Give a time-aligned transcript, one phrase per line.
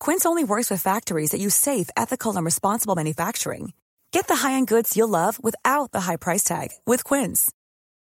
[0.00, 3.74] Quince only works with factories that use safe, ethical, and responsible manufacturing.
[4.12, 7.52] Get the high-end goods you'll love without the high price tag with Quince.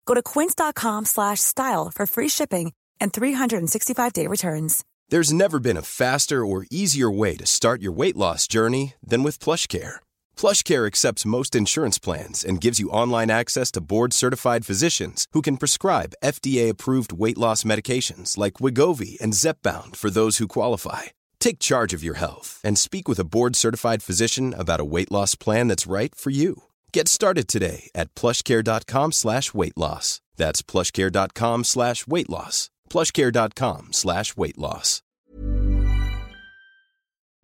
[0.04, 4.84] Go to quince.com/style for free shipping and 365-day returns.
[5.08, 9.22] There's never been a faster or easier way to start your weight loss journey than
[9.22, 9.96] with PlushCare.
[10.36, 15.56] PlushCare accepts most insurance plans and gives you online access to board-certified physicians who can
[15.56, 21.15] prescribe FDA-approved weight loss medications like Wigovi and Zepbound for those who qualify.
[21.46, 25.36] Take charge of your health and speak with a board-certified physician about a weight loss
[25.36, 26.54] plan that's right for you.
[26.92, 30.20] Get started today at plushcare.com slash weight loss.
[30.36, 32.70] That's plushcare.com slash weight loss.
[32.90, 35.02] plushcare.com slash weight loss.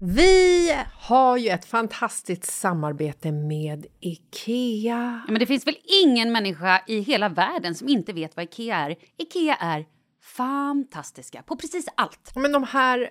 [0.01, 5.23] Vi har ju ett fantastiskt samarbete med IKEA.
[5.27, 8.77] Ja, men det finns väl ingen människa i hela världen som inte vet vad IKEA
[8.77, 8.97] är.
[9.19, 9.87] IKEA är
[10.23, 12.33] fantastiska på precis allt.
[12.35, 13.11] Men de här,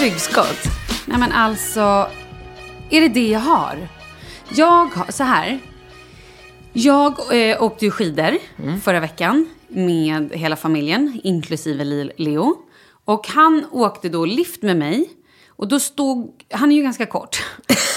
[0.00, 0.64] Ryggskott?
[1.06, 2.10] Nej men alltså,
[2.90, 3.88] är det det jag har?
[4.54, 5.60] Jag har, så här.
[6.72, 7.12] Jag
[7.50, 8.38] eh, åkte ju skidor
[8.80, 11.84] förra veckan med hela familjen, inklusive
[12.16, 12.56] Leo.
[13.04, 15.10] Och han åkte då lift med mig.
[15.48, 17.42] Och då stod, han är ju ganska kort.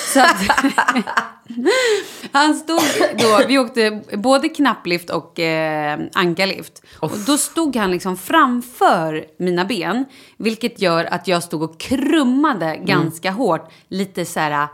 [2.32, 2.82] Han stod
[3.18, 6.84] då, vi åkte både knapplift och eh, ankarlift.
[7.00, 10.06] Och då stod han liksom framför mina ben.
[10.38, 13.72] Vilket gör att jag stod och krummade ganska hårt.
[13.88, 14.68] Lite så här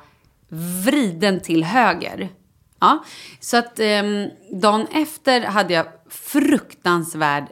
[0.84, 2.30] vriden till höger.
[2.80, 3.04] Ja,
[3.40, 7.48] så att ehm, dagen efter hade jag fruktansvärd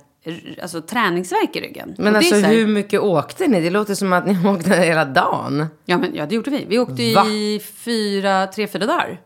[0.61, 1.95] alltså, träningsvärk i ryggen.
[1.97, 3.61] Men alltså så här- hur mycket åkte ni?
[3.61, 5.65] Det låter som att ni åkte hela dagen.
[5.85, 6.65] Ja, men, ja, det gjorde vi.
[6.69, 7.25] Vi åkte Va?
[7.25, 9.19] i fyra, tre, fyra dagar.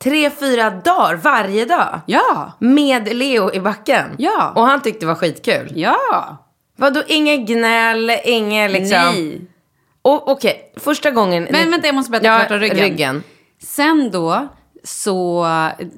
[0.00, 2.00] Tre, fyra dagar varje dag?
[2.06, 4.04] Ja, Med Leo i backen?
[4.18, 4.52] Ja.
[4.56, 5.72] Och han tyckte det var skitkul?
[5.74, 6.42] ja.
[6.78, 8.98] Vadå, inget gnäll, inget liksom...
[8.98, 9.40] Nej.
[10.02, 11.48] Okej, första gången...
[11.50, 13.22] Men vänta, jag måste berätta ja, klart om ryggen.
[13.62, 14.48] Sen då,
[14.84, 15.44] så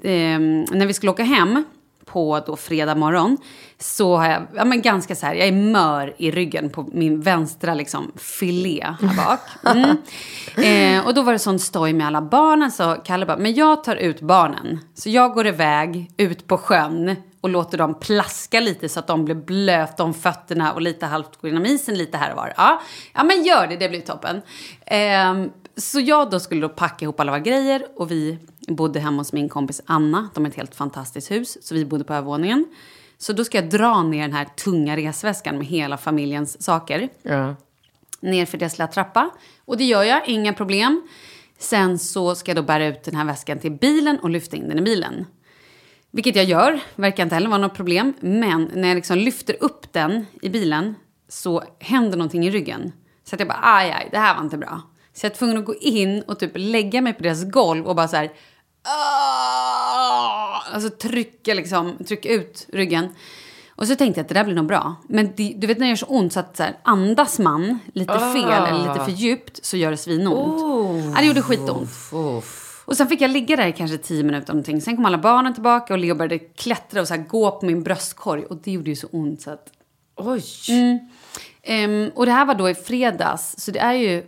[0.04, 1.64] ehm, när vi skulle åka hem
[2.08, 3.36] på då fredag morgon
[3.78, 7.20] så har jag, ja men ganska så här, jag är mör i ryggen på min
[7.20, 9.74] vänstra liksom filé här bak.
[9.76, 9.96] Mm.
[10.56, 13.84] Eh, och då var det sån stoj med alla barnen så Kalle bara, men jag
[13.84, 14.78] tar ut barnen.
[14.94, 19.24] Så jag går iväg ut på sjön och låter dem plaska lite så att de
[19.24, 22.52] blir blöta om fötterna och lite halvt gå igenom isen lite här och var.
[22.56, 22.80] Ja,
[23.14, 24.42] ja men gör det, det blir toppen.
[24.86, 28.38] Eh, så jag då skulle då packa ihop alla våra grejer och vi
[28.68, 30.28] bodde hemma hos min kompis Anna.
[30.34, 32.66] De har ett helt fantastiskt hus, så vi bodde på övervåningen.
[33.18, 37.08] Så då ska jag dra ner den här tunga resväskan med hela familjens saker.
[37.22, 37.56] Ja.
[38.20, 39.30] Ner för deras lilla trappa.
[39.64, 41.08] Och det gör jag, inga problem.
[41.58, 44.68] Sen så ska jag då bära ut den här väskan till bilen och lyfta in
[44.68, 45.26] den i bilen.
[46.10, 48.12] Vilket jag gör, verkar inte heller vara något problem.
[48.20, 50.94] Men när jag liksom lyfter upp den i bilen
[51.28, 52.92] så händer någonting i ryggen.
[53.24, 54.82] Så att jag bara, aj, aj, det här var inte bra.
[55.18, 57.96] Så jag är tvungen att gå in och typ lägga mig på deras golv och
[57.96, 58.32] bara så här...
[58.82, 63.08] "Ah!" Alltså trycka, liksom, trycka ut ryggen.
[63.68, 64.96] Och så tänkte jag att det där blir nog bra.
[65.08, 67.78] Men det, du vet när det gör så ont så att så här, andas man
[67.92, 70.60] lite fel eller lite för djupt så gör det svinont.
[71.14, 71.90] Ja, det gjorde skitont.
[72.84, 74.80] Och sen fick jag ligga där i kanske tio minuter någonting.
[74.80, 77.82] Sen kom alla barnen tillbaka och Leo började klättra och så här gå på min
[77.82, 78.44] bröstkorg.
[78.44, 79.66] Och det gjorde ju så ont så att...
[80.16, 80.44] Oj.
[81.62, 84.24] Ehm, och det här var då i fredags, så det är ju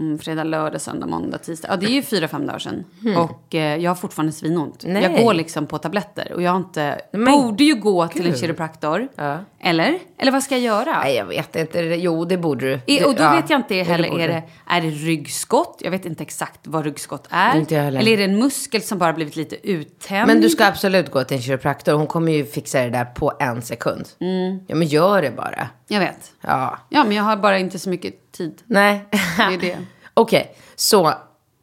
[0.00, 1.68] mm, fredag, lördag, söndag, måndag, tisdag.
[1.70, 2.84] Ja, det är ju fyra, fem dagar sedan.
[3.16, 4.84] Och eh, jag har fortfarande svinont.
[4.86, 5.02] Nej.
[5.02, 7.00] Jag går liksom på tabletter och jag har inte...
[7.12, 9.08] Men borde ju gå till en kiropraktor.
[9.14, 9.38] Ja.
[9.60, 9.98] Eller?
[10.18, 10.98] Eller vad ska jag göra?
[11.02, 11.80] Nej, jag vet inte.
[11.80, 12.80] Jo, det borde du.
[12.86, 15.80] Det- och då ja, vet jag inte det heller, borde är det, är det ryggskott?
[15.84, 17.58] Jag vet inte exakt vad ryggskott är.
[17.58, 18.00] Inte heller.
[18.00, 20.26] Eller är det en muskel som bara blivit lite uttänd?
[20.26, 21.92] Men du ska absolut gå till en kiropraktor.
[21.92, 24.08] Hon kommer ju fixa det där på en sekund.
[24.20, 24.58] Mm.
[24.66, 25.68] Ja, men gör det bara.
[25.92, 26.32] Jag vet.
[26.40, 26.78] Ja.
[26.88, 28.62] Ja, men jag har bara inte så mycket tid.
[28.66, 29.04] Nej.
[29.10, 29.78] Det är det.
[30.14, 31.12] Okej, så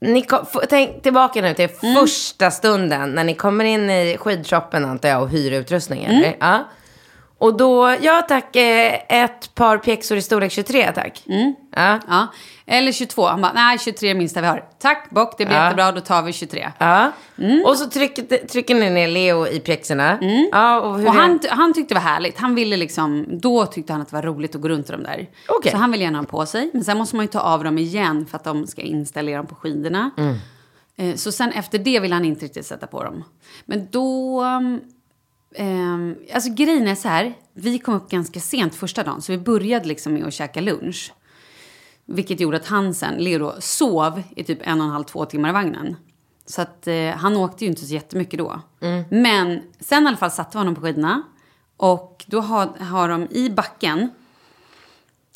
[0.01, 1.95] ni kom, f- tänk tillbaka nu till Mm.
[1.95, 6.05] första stunden när ni kommer in i skidshoppen antar jag och hyr utrustning.
[6.05, 6.33] Mm.
[6.39, 6.63] Ja.
[7.39, 11.23] Och då, ja tack, eh, ett par pjäxor i storlek 23 tack.
[11.27, 11.55] Mm.
[11.75, 11.99] Ja.
[12.07, 12.27] Ja.
[12.65, 13.25] Eller 22.
[13.27, 14.63] Han bara, nej 23 är minsta vi har.
[14.79, 15.63] Tack bock, det blir Ja.
[15.63, 16.71] jättebra, då tar vi 23.
[16.77, 17.11] Ja.
[17.65, 20.17] Och så trycker, trycker ni ner Leo i pjäxorna.
[20.51, 21.07] Ja, och Mm.
[21.07, 22.37] Och han, han tyckte det var härligt.
[22.39, 25.03] Han ville liksom, då tyckte han att det var roligt att gå runt i dem
[25.03, 25.27] där.
[25.47, 25.71] Okej.
[25.71, 26.69] Så han ville gärna ha dem på sig.
[26.73, 29.47] Men sen måste man ju ta av dem igen för att de ska installera dem
[29.47, 30.11] på skidorna.
[30.97, 33.23] Eh, Så sen efter det vill han inte riktigt sätta på dem.
[33.65, 34.43] Men då...
[35.57, 39.21] Um, alltså grejen är så här, vi kom upp ganska sent första dagen.
[39.21, 41.13] Så vi började liksom med att käka lunch.
[42.05, 45.49] Vilket gjorde att han sen, Leo sov i typ en och en halv, två timmar
[45.49, 45.95] i vagnen.
[46.45, 48.61] Så att eh, han åkte ju inte så jättemycket då.
[49.09, 51.23] Men sen i alla fall satte vi honom på skidorna.
[51.77, 54.09] Och då har, har de i backen,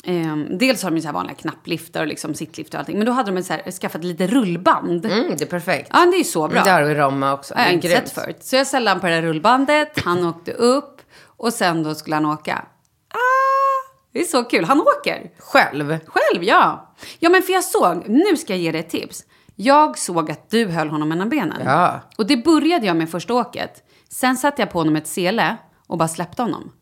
[0.04, 2.98] ehm, dels har de ju så här vanliga knappliftar och liksom sittliftar och allting.
[2.98, 5.06] Men då hade de så här, skaffat lite rullband.
[5.06, 5.90] Mm, det är perfekt.
[5.92, 6.62] Ja, det är ju så bra.
[6.62, 7.54] Det har vi i Roma också.
[7.54, 8.44] Ja, jag har Det är inte sett förut.
[8.44, 12.16] Så jag ställde han på det där rullbandet, han åkte upp och sen då skulle
[12.16, 12.64] han åka.
[13.08, 15.30] Ah, det är så kul, han åker.
[15.38, 15.98] Själv?
[16.06, 16.94] Själv, ja.
[17.18, 19.24] Ja, men för jag såg, nu ska jag ge dig ett tips.
[19.56, 21.62] Jag såg att du höll honom mellan benen.
[21.64, 22.00] Ja.
[22.18, 23.82] Och det började jag med första åket.
[24.08, 26.72] Sen satte jag på honom ett sele och bara släppte honom.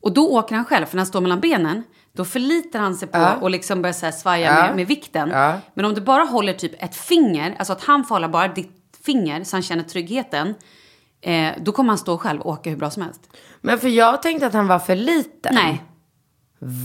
[0.00, 1.82] Och då åker han själv, för när han står mellan benen,
[2.16, 3.34] då förlitar han sig på Ja.
[3.36, 4.66] och liksom börjar så här svaja Ja.
[4.66, 5.30] med, med vikten.
[5.30, 5.58] Ja.
[5.74, 8.70] Men om du bara håller typ ett finger, alltså att han får hålla bara ditt
[9.04, 10.54] finger så han känner tryggheten,
[11.20, 13.20] eh, då kommer han stå själv och åka hur bra som helst.
[13.60, 15.54] Men för jag tänkte att han var för liten.
[15.54, 15.82] Nej.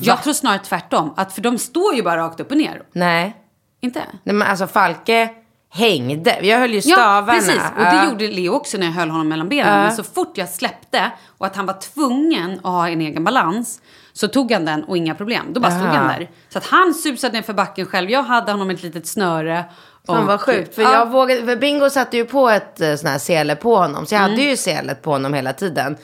[0.02, 1.14] Jag tror snarare tvärtom.
[1.18, 2.82] Att för de står ju bara rakt upp och ner.
[2.92, 3.36] Nej.
[3.82, 4.02] Inte?
[4.24, 5.30] Nej men alltså Falke
[5.70, 6.40] hängde.
[6.42, 7.28] Jag höll ju stavarna.
[7.28, 7.56] Ja, precis.
[7.78, 8.10] Och det Ja.
[8.10, 9.82] gjorde Leo också när jag höll honom mellan benen.
[9.84, 13.82] Men så fort jag släppte och att han var tvungen att ha en egen balans
[14.18, 15.46] så tog han den och inga problem.
[15.54, 16.30] Då bara stod han där.
[16.50, 18.10] Så att han susade ner för backen själv.
[18.10, 19.66] Jag hade honom ett litet snöre.
[20.08, 20.76] Fan vad sjukt.
[20.76, 20.94] För Ja.
[20.94, 24.06] jag vågade, för Bingo satte ju på ett eh, sån här sele på honom.
[24.06, 24.32] Så jag Mm.
[24.32, 25.98] hade ju selet på honom hela tiden.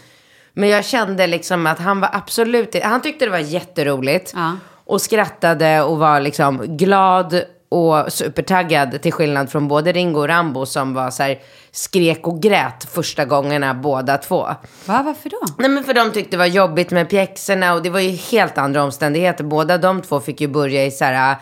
[0.54, 4.32] Men jag kände liksom att han var absolut Han tyckte det var jätteroligt.
[4.36, 4.52] Ja.
[4.86, 7.42] Och skrattade och var liksom glad
[7.74, 9.02] och supertaggad.
[9.02, 11.40] Till skillnad från både Ringo och Rambo som var så här
[11.72, 14.42] skrek och grät första gångerna båda två.
[14.86, 15.40] Va, varför då?
[15.58, 18.58] Nej men för de tyckte det var jobbigt med pjäxorna och det var ju helt
[18.58, 19.44] andra omständigheter.
[19.44, 21.36] Båda de två fick ju börja i så här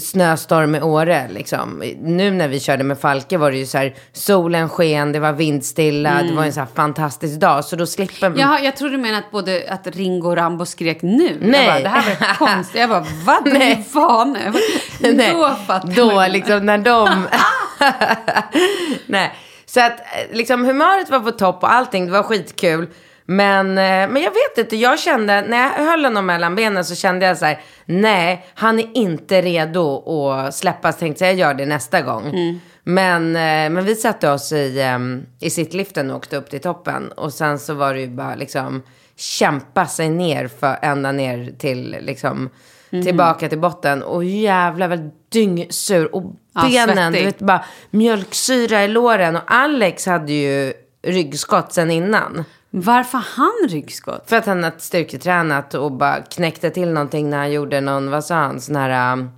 [0.00, 1.82] snöstorm i Åre liksom.
[2.02, 5.32] Nu när vi körde med Falke var det ju så här solen sken, det var
[5.32, 7.64] vindstilla, det var en så här fantastisk dag.
[7.64, 8.38] Så då slipper man.
[8.38, 11.38] Jaha, jag trodde du menade att både att Ringo och Rambo skrek nu.
[11.40, 11.64] Nej.
[11.66, 12.80] Jag bara, det här var konstigt.
[12.80, 13.46] Jag bara, vad?
[13.46, 13.86] Nej.
[13.94, 14.24] Jag bara,
[15.00, 17.26] Nej, Då fattar Då liksom när de...
[19.06, 19.32] Nej,
[19.66, 22.88] så att eh, liksom humöret var på topp och allting, det var skitkul.
[23.30, 26.94] Men, eh, men jag vet inte, jag kände, när jag höll honom mellan benen så
[26.94, 30.96] kände jag så här, nej, han är inte redo att släppas.
[30.98, 32.32] Tänkte jag, jag gör det nästa gång.
[32.84, 37.12] Men, eh, men vi satte oss i, em, i sittliften och åkte upp till toppen.
[37.12, 38.82] Och sen så var det ju bara liksom
[39.16, 42.50] kämpa sig ner för, ända ner till liksom
[42.92, 43.04] Mhm.
[43.04, 44.02] tillbaka till botten.
[44.02, 46.14] Och jävlar vad dyngsur.
[46.14, 46.22] Och
[46.54, 47.24] Ja, benen, du svettig.
[47.24, 49.36] vet bara mjölksyra i låren.
[49.36, 50.72] Och Alex hade ju
[51.02, 52.44] ryggskott sen innan.
[52.70, 54.28] Varför har han ryggskott?
[54.28, 58.24] För att han hade styrketränat och bara knäckte till någonting när han gjorde någon, vad
[58.24, 59.30] sa han, sån här um,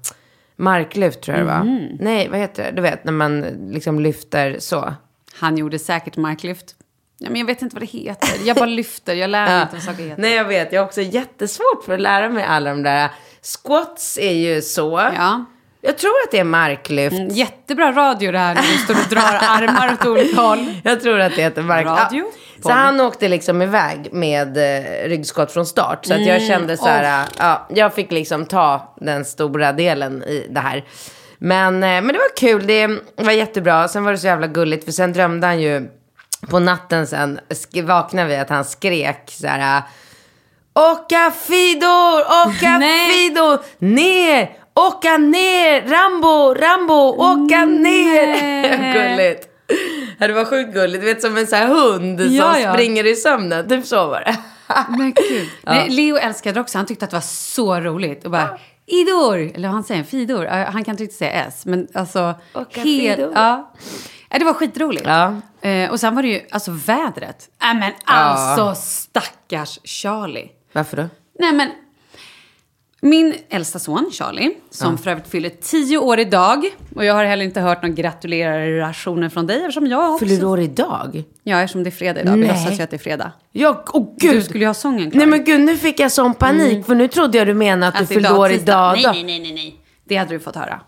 [0.57, 1.65] marklyft tror jag det var.
[1.65, 1.89] Mhm.
[2.01, 2.71] Nej, vad heter det?
[2.71, 4.95] Du vet, när man liksom lyfter så.
[5.35, 6.75] Han gjorde säkert marklyft.
[7.19, 8.29] Ja, men jag vet inte vad det heter.
[8.45, 9.15] Jag bara lyfter.
[9.15, 10.23] Jag lär mig inte vad saker heter.
[10.23, 10.73] Nej, jag vet.
[10.73, 13.11] Jag har också jättesvårt för att lära mig alla de där.
[13.43, 15.11] Squats är ju så.
[15.17, 15.45] Ja.
[15.81, 17.17] Jag tror att det är marklyft.
[17.17, 20.75] Mm, Jättebra radio det här när du står och drar armar åt olika håll.
[20.85, 21.87] Jag tror att det heter mark...
[21.87, 22.25] Radio?
[22.25, 22.31] Ja.
[22.63, 26.07] Så han åkte liksom iväg med eh, ryggskott från start.
[26.07, 30.47] Så att jag kände så här, ja, jag fick liksom ta den stora delen i
[30.51, 30.85] det här.
[31.39, 33.89] Men, eh, men det var kul, det var jättebra.
[33.89, 35.89] Sen var det så jävla gulligt, för sen drömde han ju
[36.51, 39.83] på natten sen, sk- vaknade vi att han skrek så här.
[40.75, 41.87] Åka Fido,
[42.47, 43.11] åka Nej.
[43.11, 48.27] Fido, ner, åka ner, Rambo, Rambo, åka ner.
[48.27, 48.93] Nej.
[49.17, 49.49] Gulligt.
[50.19, 51.01] Ja, det var sjukt gulligt.
[51.03, 52.73] Du vet som en sån här hund Ja, som ja.
[52.73, 53.69] springer i sömnen.
[53.69, 54.37] Typ så var det.
[54.99, 55.49] Men gud.
[55.63, 56.79] Nej, Leo älskade det också.
[56.79, 58.25] Han tyckte att det var så roligt.
[58.25, 59.39] Och bara, Idor!
[59.39, 60.45] Eller vad han säger, Fidor.
[60.45, 61.67] Ja, Han kan inte riktigt säga S.
[61.67, 62.35] Men alltså...
[62.75, 63.21] Helt-.
[63.35, 63.73] Ja.
[64.31, 65.07] ja, det var skitroligt.
[65.07, 65.41] Ja.
[65.69, 67.49] Eh, och sen var det ju, alltså vädret.
[67.63, 70.49] Nej men alltså stackars Charlie.
[70.73, 71.09] Varför då?
[71.39, 71.71] Nej men,
[73.05, 76.65] min äldsta son Charlie, som för övrigt fyller tio år idag.
[76.97, 80.27] Och jag har heller inte hört någon gratulerationer från dig eftersom jag också...
[80.27, 81.25] Fyller du år idag?
[81.43, 82.33] Ja, eftersom det är fredag idag.
[82.33, 82.49] Vi Nej.
[82.49, 83.33] låtsas ju att det är fredag.
[83.53, 84.35] Ja, åh gud.
[84.37, 85.19] Du skulle ju ha sången klar.
[85.19, 86.87] Nej men gud, nu fick jag sån panik.
[86.87, 88.99] För nu trodde jag du menade att du Alltså, fyllde år idag.
[89.03, 89.77] Nej, nej, nej, nej.
[90.05, 90.81] Det hade du fått höra.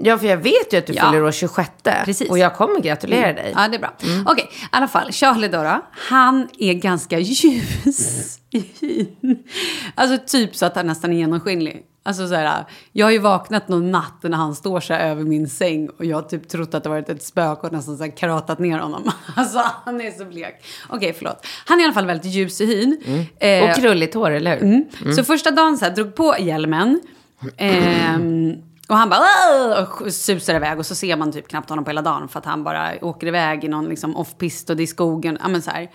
[0.00, 1.10] Ja, för jag vet ju att du Ja.
[1.10, 1.70] fyller år 26.
[2.04, 2.30] Precis.
[2.30, 3.52] Och jag kommer gratulera dig.
[3.56, 3.92] Ja, det är bra.
[4.26, 5.12] Okej, i alla fall.
[5.12, 9.38] Charlie då, han är ganska ljus i hyn.
[9.94, 11.82] Alltså typ så att han nästan är genomskinlig.
[12.02, 15.48] Alltså så här, jag har ju vaknat någon natt när han står så över min
[15.48, 18.16] säng och jag har typ trott att det varit ett spöke och nästan så här
[18.16, 19.10] karatat ner honom.
[19.36, 20.64] Alltså han är så blek.
[20.88, 21.46] Okej, förlåt.
[21.66, 23.26] Han är i alla fall väldigt ljus i hyn.
[23.38, 24.62] Eh, Och krulligt hår, eller hur?
[25.02, 25.14] Mm.
[25.16, 27.00] Så första dagen så här, drog på hjälmen.
[27.56, 28.52] Ehm,
[28.88, 31.90] och han bara "Åh!" och susar iväg och så ser man typ knappt honom på
[31.90, 34.86] hela dagen för att han bara åker iväg i någon liksom off-pist och det är
[34.86, 35.38] skogen.
[35.42, 35.90] Ja, men så här.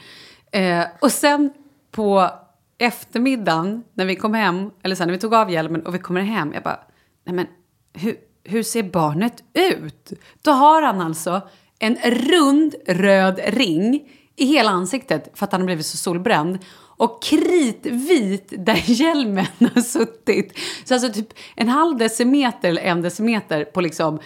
[0.52, 1.54] Eh, och sen
[1.92, 2.30] på
[2.78, 6.22] eftermiddagen när vi kom hem, eller sen när vi tog av hjälmen och vi kommer
[6.22, 6.80] hem, jag bara,
[7.26, 7.48] nej men
[7.94, 10.14] hur, hur ser barnet ut?
[10.42, 11.42] Då har han alltså
[11.80, 16.60] en rund röd ring i hela ansiktet för att han har blivit så solbränd.
[17.02, 20.58] Och kritvit där hjälmen har suttit.
[20.86, 24.20] Så alltså typ en halv decimeter eller en decimeter på liksom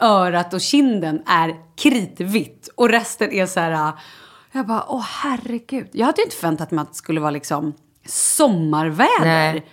[0.00, 2.68] örat och kinden är kritvitt.
[2.74, 3.72] Och resten är så här...
[3.72, 3.94] äh,
[4.52, 5.88] Jag bara, åh herregud.
[5.92, 7.74] Jag hade ju inte förväntat mig att det skulle vara liksom
[8.06, 9.24] sommarväder.
[9.52, 9.66] Nej.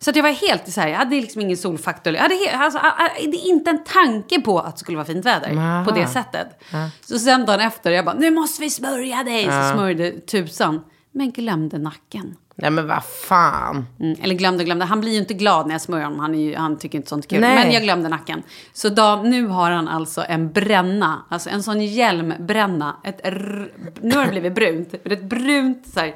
[0.00, 2.14] Så att jag var helt så här, jag hade liksom ingen solfaktor.
[2.14, 4.96] Jag hade he- alltså, a- a- det är inte en tanke på att det skulle
[4.96, 5.84] vara fint väder Aha.
[5.84, 6.62] på det sättet.
[7.00, 9.44] Så sen dagen efter, jag bara, nu måste vi smörja dig.
[9.44, 10.84] Så smörjde tusan.
[11.16, 12.36] Men glömde nacken.
[12.54, 13.86] Nej men vad fan.
[14.00, 14.84] Mm, eller glömde glömde.
[14.84, 16.20] Han blir ju inte glad när jag smörjer honom.
[16.20, 17.40] Han, är ju, han tycker inte sånt kul.
[17.40, 17.54] Nej.
[17.64, 18.42] Men jag glömde nacken.
[18.72, 21.22] Så då, nu har han alltså en bränna.
[21.28, 22.96] Alltså en sån hjälmbränna.
[23.04, 24.94] Ett, r- nu har det blivit brunt.
[25.04, 26.14] Ett brunt så här,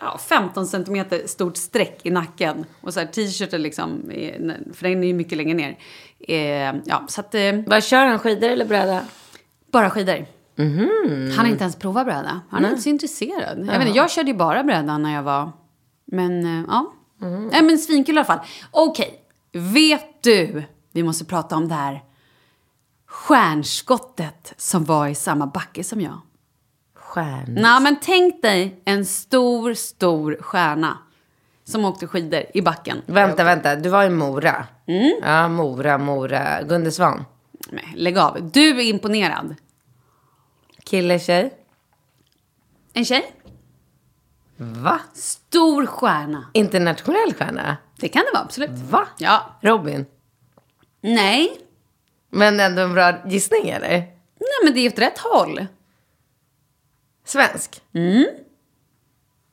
[0.00, 2.64] ja, 15 centimeter stort streck i nacken.
[2.80, 4.02] Och så här t-shirten liksom,
[4.74, 5.78] för den är ju mycket längre ner.
[6.28, 9.00] Eh, ja, så att, eh, Vad kör han, skidor eller bräda?
[9.72, 10.26] bara skidor.
[10.58, 12.40] Han har inte ens provat bräda.
[12.50, 13.58] Han är inte så intresserad.
[13.58, 15.52] Jag, vet inte, jag körde ju bara bräda när jag var...
[16.04, 16.92] Men eh, ja.
[17.50, 18.40] Nej men svinkul i alla fall.
[18.70, 19.20] Okej,
[19.52, 20.62] vet du?
[20.92, 22.02] Vi måste prata om det här
[23.06, 26.20] stjärnskottet som var i samma backe som jag.
[26.94, 27.54] Stjärn.
[27.60, 30.98] Nej men tänk dig en stor, stor stjärna
[31.64, 33.02] som åkte skidor i backen.
[33.06, 33.76] Vänta, vänta.
[33.76, 34.66] Du var i Mora.
[34.86, 35.12] Mm.
[35.22, 36.62] Ja, Mora, Mora.
[36.62, 37.24] Gunde Svan.
[37.70, 38.50] Nej, lägg av.
[38.52, 39.54] Du är imponerad.
[40.88, 41.50] Kille, tjej?
[42.92, 43.32] En tjej?
[44.56, 45.00] Va?
[45.14, 46.50] Stor stjärna.
[46.54, 47.76] Internationell stjärna?
[47.96, 48.70] Det kan det vara, absolut.
[48.70, 49.08] Va?
[49.18, 49.58] Ja.
[49.60, 50.06] Robin?
[51.00, 51.60] Nej.
[52.30, 53.90] Men ändå en bra gissning, eller?
[54.38, 55.66] Nej, men det är åt rätt håll.
[57.24, 57.82] Svensk?
[57.92, 58.26] Mm.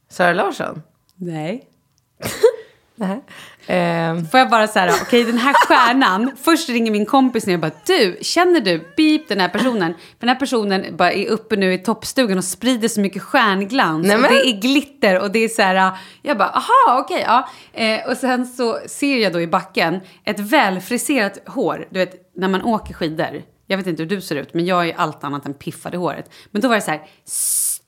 [0.09, 0.81] Sara Larsson?
[1.15, 1.69] Nej.
[3.67, 7.59] Ehm, Får jag bara säga, okej den här stjärnan, först ringer min kompis ner och
[7.59, 9.93] bara du, känner du, beep den här personen.
[9.93, 14.07] För den här personen bara är uppe nu i toppstugan och sprider så mycket stjärnglans.
[14.07, 17.49] Nej, men- det är glitter och det är så här, jag bara aha okej ja.
[17.73, 22.47] Eh, och sen så ser jag då i backen ett välfriserat hår, du vet när
[22.47, 23.41] man åker skidor.
[23.67, 25.97] Jag vet inte hur du ser ut, men jag är allt annat än piffad i
[25.97, 26.29] håret.
[26.51, 27.01] Men då var det så här,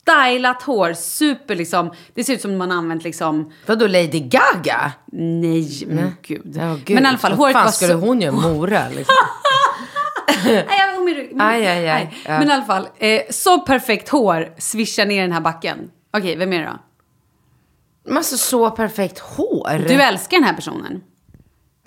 [0.08, 1.92] stylat hår, super liksom.
[2.14, 4.92] Det ser ut som man använt liksom, Vadå Lady Gaga?
[5.12, 6.54] nej men gud.
[6.56, 6.96] Ja, gud.
[6.96, 8.00] Men i alla fall, Vad håret fan var skulle så...
[8.00, 8.32] hon göra?
[8.32, 9.16] Mora liksom.
[10.46, 12.18] Jag var med, med, Aj, aj, aj.
[12.26, 12.40] Ja.
[12.40, 15.92] Men i alla fall, eh, så perfekt hår svischar ner den här backen.
[16.18, 16.80] Okej, vem är det då?
[18.06, 19.88] Men alltså så perfekt hår.
[19.88, 21.02] Du älskar den här personen.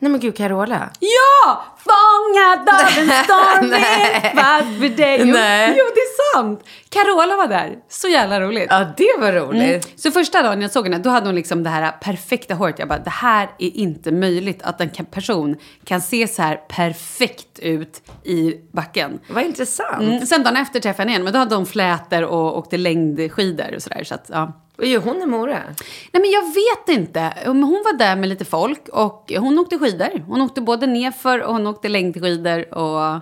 [0.03, 0.91] Nej men gud, Carola.
[1.01, 1.65] Ja!
[1.79, 5.19] Fångad av en stormvind fast för dig.
[5.21, 5.75] Jo, Nej.
[5.79, 6.65] jo, det är sant.
[6.89, 7.77] Carola var där.
[7.89, 8.67] Så jävla roligt.
[8.71, 9.63] Ja, det var roligt.
[9.63, 9.81] Mm.
[9.97, 12.79] Så första dagen jag såg henne, då hade hon liksom det här perfekta håret.
[12.79, 17.59] Jag bara, det här är inte möjligt att en person kan se så här perfekt
[17.59, 19.21] ut i backen.
[19.31, 20.03] Vad intressant.
[20.03, 20.27] Mm.
[20.27, 23.75] Sen dagen efter träffade jag henne igen, men då hade hon flätor och åkte längdskidor
[23.75, 24.05] och sådär.
[24.05, 24.53] Så att, ja.
[24.81, 25.63] Vad gör hon i Mora?
[26.13, 27.33] Nej men jag vet inte.
[27.47, 30.25] Hon var där med lite folk och hon åkte skidor.
[30.27, 33.21] Hon åkte både nerför och hon åkte längdskidor och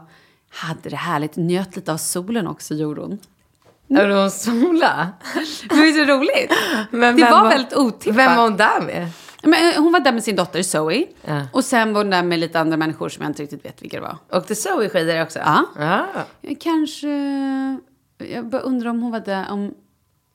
[0.50, 1.36] hade det härligt.
[1.36, 3.18] Njöt lite av solen också gjorde hon.
[3.98, 5.08] Är hon sola?
[5.68, 6.52] Det var ju så roligt.
[6.90, 8.16] Men det vem var väldigt otippat.
[8.16, 9.08] Vem var hon där med?
[9.42, 11.06] Men, eh, hon var där med sin dotter Zoe.
[11.24, 11.42] Ja.
[11.52, 13.96] Och sen var hon där med lite andra människor som jag inte riktigt vet vilka
[13.96, 14.38] det var.
[14.38, 15.38] Åkte Zoe skidor också?
[15.38, 15.64] Ja.
[15.78, 16.06] ja.
[16.60, 17.08] Kanske...
[18.18, 19.74] Jag bara undrar om hon var där om...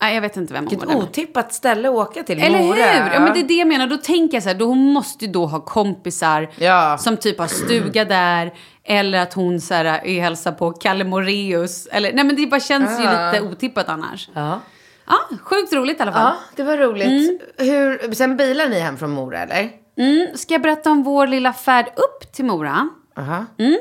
[0.03, 1.09] Nej, jag vet inte vem hon Vilket var där med.
[1.09, 2.39] otippat ställe att åka till.
[2.43, 2.75] Eller Mora.
[2.75, 3.13] hur?
[3.13, 3.87] Ja, men det är det jag menar.
[3.87, 6.97] Då tänker jag så här, då hon måste ju då ha kompisar Ja.
[6.97, 8.53] som typ har stuga där.
[8.83, 11.85] Eller att hon så här, är hälsar på Kalle Moreus.
[11.91, 13.31] Eller, nej men det bara känns ju Ja.
[13.31, 14.29] lite otippat annars.
[14.33, 14.59] Ja.
[15.07, 16.21] Ja, sjukt roligt i alla fall.
[16.21, 17.41] ja, det var roligt.
[17.57, 19.69] Hur, sen bilar ni hem från Mora eller?
[19.97, 22.89] Mm, ska jag berätta om vår lilla färd upp till Mora?
[23.17, 23.45] Aha.
[23.59, 23.77] Mm.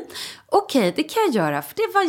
[0.48, 1.62] Okej, det kan jag göra.
[1.62, 2.02] För det var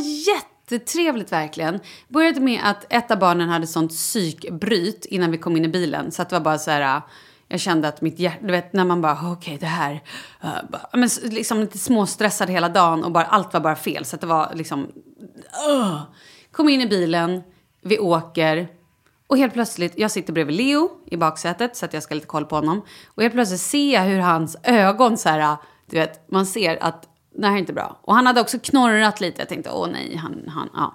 [0.74, 1.80] jättetrevligt verkligen.
[2.08, 6.12] Började med att ett av barnen hade sånt psykbryt innan vi kom in i bilen.
[6.12, 7.01] Så att det var bara så här...
[7.48, 9.94] Jag kände att mitt hjärta, du vet när man bara, okej det här,
[10.44, 14.06] uh, bara, men liksom lite småstressad hela dagen och bara, allt var bara fel.
[14.06, 14.88] Så att det var liksom,
[15.70, 16.01] uh.
[16.51, 17.44] Kom in i bilen,
[17.82, 18.68] vi åker.
[19.27, 22.27] Och helt plötsligt, jag sitter bredvid Leo i baksätet så att jag ska ha lite
[22.27, 22.82] koll på honom.
[23.06, 27.07] Och helt plötsligt ser jag hur hans ögon så här, du vet, man ser att
[27.35, 28.00] det här är inte bra.
[28.01, 30.93] Och han hade också knorrat lite, jag tänkte åh nej, han, han, ja.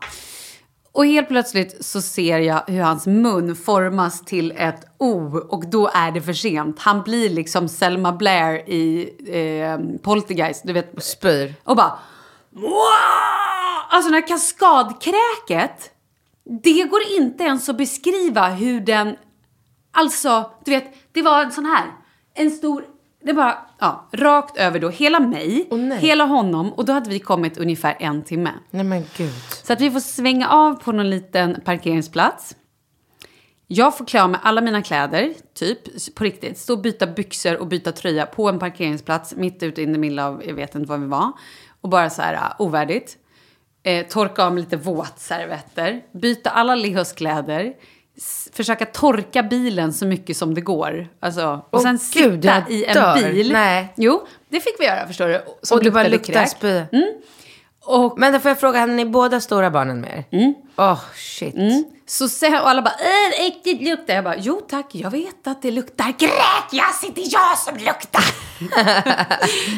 [0.93, 5.91] Och helt plötsligt så ser jag hur hans mun formas till ett O och då
[5.95, 6.79] är det för sent.
[6.79, 11.05] Han blir liksom Selma Blair i eh, Poltergeist, du vet.
[11.05, 11.55] Spyr.
[11.65, 11.99] Och bara...
[12.51, 12.69] Wow!
[13.91, 15.91] Alltså här kaskadkräket,
[16.63, 19.17] det går inte ens att beskriva hur den...
[19.93, 21.87] Alltså, du vet, det var en sån här.
[22.35, 22.85] En stor...
[23.25, 25.99] Det bara, ja, rakt över då hela mig, nej.
[25.99, 28.51] hela honom och då hade vi kommit ungefär en timme.
[28.71, 29.33] Nej men gud.
[29.63, 32.57] Så att vi får svänga av på någon liten parkeringsplats.
[33.67, 36.59] Jag får klä av mig alla mina kläder, typ, på riktigt.
[36.59, 40.25] Stå och byta byxor och byta tröja på en parkeringsplats mitt ute in the middle
[40.25, 41.33] av, jag vet inte var vi var.
[41.81, 43.17] Och bara så här ovärdigt.
[43.83, 46.03] Eh, torka av mig lite våtservetter.
[46.13, 47.75] Byta alla Leos kläder.
[48.53, 51.09] Försöka torka bilen så mycket som det går.
[51.21, 53.15] Alltså, och Åh, sen gud, sitta i en dör.
[53.33, 53.53] bil.
[53.53, 53.93] Nej.
[53.97, 55.41] Jo, det fick vi göra förstår du.
[55.75, 56.99] Och du bara luktade luktar spy.
[57.89, 60.55] Och Men då får jag fråga, hade ni båda stora barnen med er?
[60.77, 61.55] Åh, oh, shit.
[62.07, 64.15] Så sen, och alla bara, äh, äckligt luktar.
[64.15, 66.69] Jag bara, jo tack, jag vet att det luktar kräk.
[66.73, 68.25] Jag sitter jag som luktar.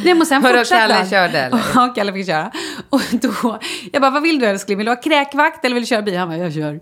[0.04, 1.60] Nej, men sen fortsatte Kalle körde, eller?
[1.74, 2.50] Ja, Kalle fick köra.
[2.90, 3.58] Och då,
[3.92, 4.78] jag bara, vad vill du älskling?
[4.78, 6.16] Vill du ha kräkvakt eller vill du köra bil?
[6.16, 6.74] Han bara, jag kör.
[6.74, 6.80] Eh,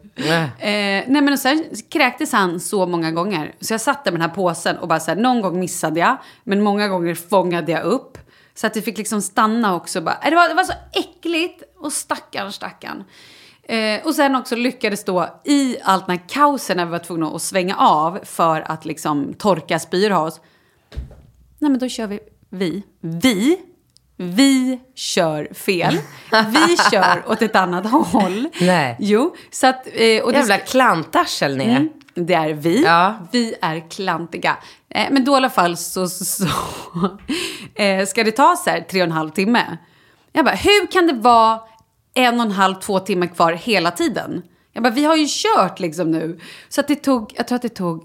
[0.60, 3.54] nej men och sen kräktes han så många gånger.
[3.60, 6.00] Så jag satt där med den här påsen och bara så här, någon gång missade
[6.00, 6.16] jag.
[6.44, 8.18] Men många gånger fångade jag upp.
[8.61, 10.01] Så att det fick liksom stanna också.
[10.01, 11.62] Bara, eh, det, var, det var så äckligt.
[11.77, 13.05] Och stackarn, stackarn.
[13.62, 17.27] Eh, och sen också lyckades då i allt den här kaosen när vi var tvungna
[17.27, 20.40] att svänga av för att liksom torka spyor ha oss.
[21.59, 23.59] Nej men då kör vi, vi, vi,
[24.16, 25.99] vi kör fel.
[26.31, 28.49] Vi kör åt ett annat håll.
[28.61, 28.97] Nej.
[29.01, 29.87] Jo, så att...
[29.87, 31.77] Eh, och det Jävla klantarsel ni är.
[31.77, 31.88] Mm,
[32.26, 32.83] det är vi.
[32.83, 33.18] Ja.
[33.33, 34.57] Vi är klantiga.
[34.88, 36.46] Eh, men då i alla fall så, så, så
[37.74, 39.78] eh, ska det ta så här tre och en halv timme.
[40.33, 41.61] Jag bara, hur kan det vara
[42.14, 44.42] en och en halv, två timmar kvar hela tiden?
[44.72, 46.40] Jag bara, vi har ju kört liksom nu.
[46.68, 48.04] Så att det tog, jag tror att det tog,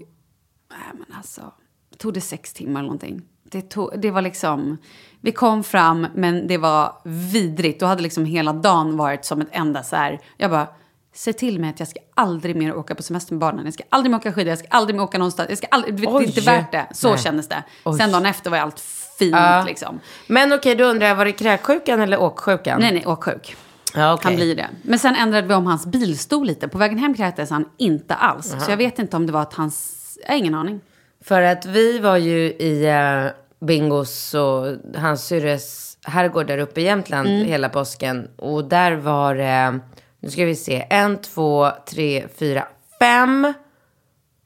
[0.70, 1.52] nej men alltså,
[1.98, 3.22] tog det sex timmar eller någonting.
[3.50, 4.78] Det, tog, det var liksom,
[5.20, 7.80] vi kom fram men det var vidrigt.
[7.80, 10.68] Då hade liksom hela dagen varit som ett enda så här, jag bara,
[11.14, 13.64] se till mig att jag ska aldrig mer åka på semester med barnen.
[13.64, 15.48] Jag ska aldrig mer åka skidor, jag ska aldrig mer åka någonstans.
[15.48, 16.24] Jag ska aldrig, det är Oj.
[16.24, 16.86] inte värt det.
[16.92, 17.18] Så Nej.
[17.18, 17.62] kändes det.
[17.84, 17.98] Oj.
[17.98, 18.80] Sen dagen efter var allt
[19.18, 19.64] fint Ja.
[19.66, 20.00] liksom.
[20.26, 22.80] Men okej, då undrar jag, var det kräksjukan eller åksjukan?
[22.80, 23.56] Nej, nej, åksjuk.
[23.94, 24.24] Ja, okej.
[24.24, 24.68] Han blir det.
[24.82, 26.68] Men sen ändrade vi om hans bilstol lite.
[26.68, 28.54] På vägen hem kräktes han inte alls.
[28.58, 30.00] Så jag vet inte om det var att hans...
[30.22, 30.80] Jag har ingen aning.
[31.24, 36.84] För att vi var ju i uh, Bingos och hans syrres herrgård där uppe i
[36.84, 38.28] Jämtland hela påsken.
[38.36, 39.80] Och där var det,
[40.24, 43.52] nu ska vi se, en, två, tre, fyra, fem.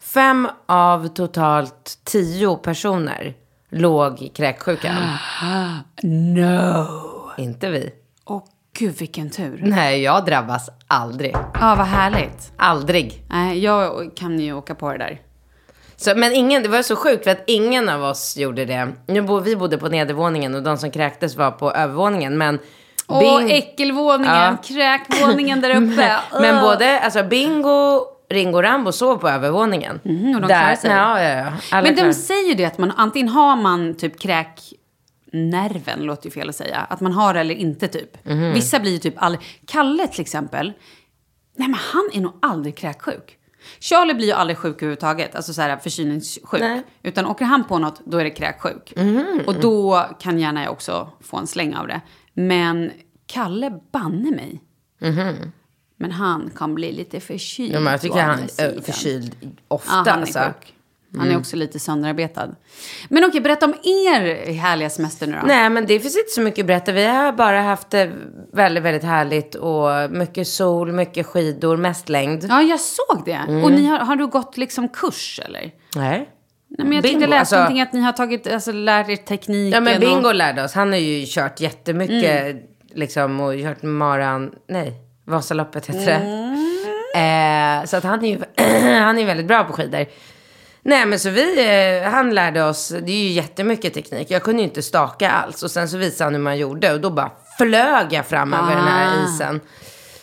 [0.01, 3.35] Fem av totalt tio personer
[3.69, 4.95] låg i kräksjukan.
[6.03, 6.87] No!
[7.37, 7.91] Inte vi.
[8.25, 8.45] Åh
[8.79, 9.61] gud vilken tur.
[9.63, 11.35] Nej, jag drabbas aldrig.
[11.35, 12.53] Ja, vad härligt.
[12.57, 13.25] Aldrig.
[13.29, 15.21] Nej, jag kan ju åka på det där.
[15.97, 18.89] Så, men ingen, det var så sjukt för att ingen av oss gjorde det.
[19.07, 22.39] Nu bo, vi bodde på nedervåningen och de som kräktes var på övervåningen.
[22.39, 22.59] Men,
[23.09, 24.57] Bing- äckelvåningen, Ja.
[24.65, 26.17] kräkvåningen där uppe.
[26.41, 30.01] men både alltså, Bingo, Ringo och Rambo sov på övervåningen.
[30.05, 30.91] Mhm, och de klarade sig.
[30.91, 31.53] Ja, ja, ja.
[31.73, 36.31] Alla Men de säger ju det att man antingen har man typ kräknerven, låter ju
[36.31, 36.87] fel att säga.
[36.91, 38.25] Att man har eller inte typ.
[38.27, 38.53] Mhm.
[38.53, 39.45] Vissa blir ju typ aldrig...
[39.67, 40.73] Kalle till exempel.
[41.57, 43.35] Nej men han är nog aldrig kräksjuk.
[43.81, 46.61] Charlie blir ju aldrig sjuk överhuvudtaget, alltså så här förkylningssjuk.
[46.61, 46.83] Nej.
[47.03, 48.93] Utan åker han på något, då är det kräksjuk.
[49.47, 52.01] Och då kan gärna jag också få en släng av det.
[52.39, 52.93] Men
[53.27, 54.63] Kalle banne mig.
[55.97, 57.75] Men han kan bli lite förkyld.
[57.75, 59.37] Ja, men jag tycker han är förkyld
[59.69, 59.91] ofta.
[59.93, 60.39] Ja, han är alltså.
[60.39, 60.75] sjuk.
[61.17, 62.55] Han är också lite sönderarbetad.
[63.09, 65.47] Men okej, berätta om er härliga semester nu då.
[65.47, 66.93] Nej, men det finns inte så mycket att berätta.
[66.93, 68.13] Vi har bara haft det
[68.53, 72.47] väldigt, väldigt härligt och mycket sol, mycket skidor, mest längd.
[72.49, 73.33] Ja, jag såg det.
[73.49, 73.65] Mm.
[73.65, 75.71] Och ni har, har du gått liksom kurs eller?
[75.97, 76.29] Nej.
[76.69, 79.17] Nej, men jag Bingo, jag läste alltså- någonting att ni har tagit, alltså lärt er
[79.17, 79.71] tekniken.
[79.73, 80.35] Ja, men Bingo Och...
[80.35, 80.75] lärde oss.
[80.75, 82.57] Han har ju kört jättemycket Mm.
[82.95, 84.93] liksom och kört maran, nej,
[85.27, 86.13] Vasaloppet heter det.
[86.13, 86.69] Mm.
[87.15, 88.39] Eh, så att han är ju
[89.01, 90.07] han är väldigt bra på skidor.
[90.83, 91.67] Nej men så vi,
[92.03, 94.31] eh, han lärde oss, det är ju jättemycket teknik.
[94.31, 95.63] Jag kunde ju inte staka alls.
[95.63, 98.75] Och sen så visade han hur man gjorde och då bara flög jag fram över
[98.75, 99.25] den här Ah.
[99.25, 99.61] isen.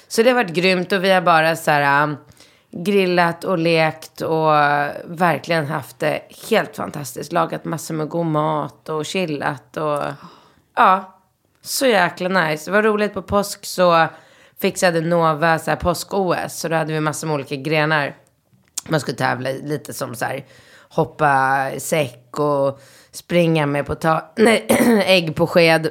[0.08, 2.15] Så det har varit grymt och vi har bara så här
[2.83, 4.51] grillat och lekt och
[5.05, 7.31] verkligen haft det helt fantastiskt.
[7.31, 10.03] Lagat massor med god mat och chillat och
[10.75, 11.19] ja,
[11.61, 12.71] så jäkla nice.
[12.71, 14.07] Det var roligt på påsk så
[14.59, 16.59] fixade Nova så här påsk-OS.
[16.59, 18.15] Så då hade vi massor med olika grenar.
[18.89, 20.45] Man skulle tävla i lite som så här
[20.89, 22.79] hoppa säck och
[23.11, 24.65] springa med pota- nej,
[25.05, 25.89] ägg på sked.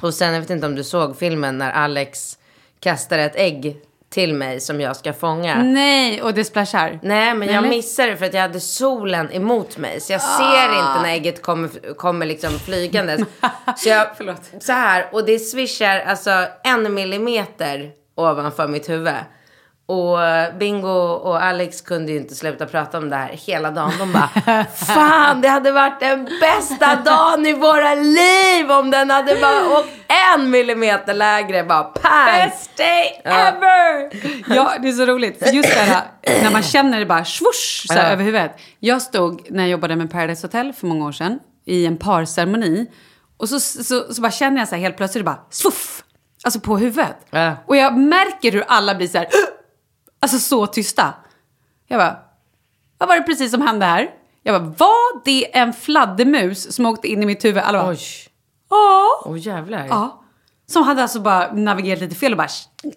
[0.00, 2.38] Och sen, jag vet inte om du såg filmen när Alex
[2.80, 3.80] kastade ett ägg
[4.16, 5.62] till mig som jag ska fånga.
[5.62, 6.98] Nej, och det splashar.
[7.02, 10.00] Nej, men jag missade det för att jag hade solen emot mig.
[10.00, 13.20] Så jag ser inte när ägget kommer, kommer liksom flygandes.
[13.76, 14.42] Så jag, Förlåt.
[14.60, 16.30] så här, och det swishar alltså
[16.64, 19.14] en millimeter ovanför mitt huvud.
[19.88, 20.18] Och
[20.58, 23.92] Bingo och Alex kunde ju inte sluta prata om det här hela dagen.
[23.98, 29.36] De bara, fan det hade varit den bästa dagen i våra liv om den hade
[29.40, 29.88] bara åkt
[30.34, 31.64] en millimeter lägre.
[31.64, 32.26] Bara pang!
[32.26, 34.10] Best day ever!
[34.54, 35.38] Ja, det är så roligt.
[35.38, 36.02] För just det här,
[36.42, 38.08] när man känner det bara swoosh så här Ja.
[38.12, 38.56] över huvudet.
[38.80, 42.86] Jag stod, när jag jobbade med Paradise Hotel för många år sedan, i en parceremoni.
[43.38, 46.02] Och så, så, så bara känner jag så här helt plötsligt, bara swoff!
[46.44, 47.16] Alltså på huvudet.
[47.30, 47.52] Ja.
[47.66, 49.28] Och jag märker hur alla blir så här,
[50.20, 51.14] alltså så tysta.
[51.86, 52.18] Jag bara,
[52.98, 54.10] vad var det precis som hände här?
[54.42, 57.62] Jag bara, var det en fladdermus som åkte in i mitt huvud?
[57.62, 57.98] Alla bara, Oj,
[58.70, 59.22] ja.
[59.24, 59.86] åh jävlar.
[59.86, 60.22] Ja.
[60.66, 62.48] Som hade alltså bara navigerat lite fel och bara...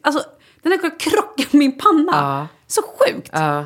[0.02, 0.24] Alltså,
[0.62, 2.12] den hade kunnat krocka med min panna.
[2.12, 2.48] Ja.
[2.68, 3.30] Så sjukt.
[3.34, 3.66] Ja.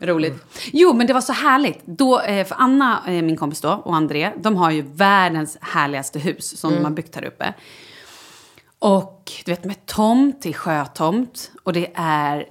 [0.00, 0.44] Roligt.
[0.72, 1.80] Jo, men det var så härligt.
[1.84, 6.18] Då, eh, för Anna, eh, min kompis då, och André, de har ju världens härligaste
[6.18, 7.54] hus som de har byggt här uppe.
[8.78, 11.50] Och du vet, med tomt, det är sjötomt.
[11.62, 12.46] Och det är...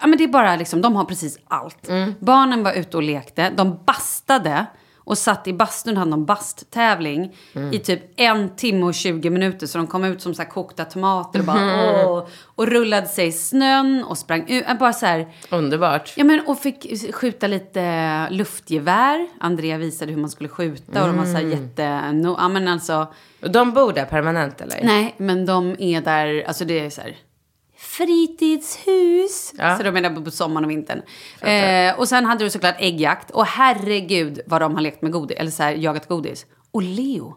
[0.00, 1.88] Ja, men det är bara liksom, de har precis allt.
[2.20, 4.66] Barnen var ute och lekte, de bastade.
[4.96, 7.36] Och satt i bastun, hade de basttävling
[7.72, 9.66] i typ en timme och 20 minuter.
[9.66, 12.26] Så de kom ut som så kokta tomater och bara åh.
[12.44, 14.64] Och rullade sig i snön och sprang ut.
[14.78, 16.12] Bara så här, Underbart.
[16.16, 19.28] Ja, men och fick skjuta lite luftgevär.
[19.40, 22.12] Andrea visade hur man skulle skjuta och de var så här jätte...
[22.12, 23.06] No, ja, men alltså,
[23.42, 24.80] Och De bor där permanent eller?
[24.82, 27.16] nej, men de är där, alltså det är så här
[27.98, 29.52] fritidshus.
[29.58, 29.76] Ja.
[29.76, 31.02] Så de där på sommaren och vintern.
[31.40, 33.30] Eh, och sen hade du såklart äggjakt.
[33.30, 36.46] Och herregud vad de har lekt med godis, eller så här jagat godis.
[36.70, 37.36] Och Leo.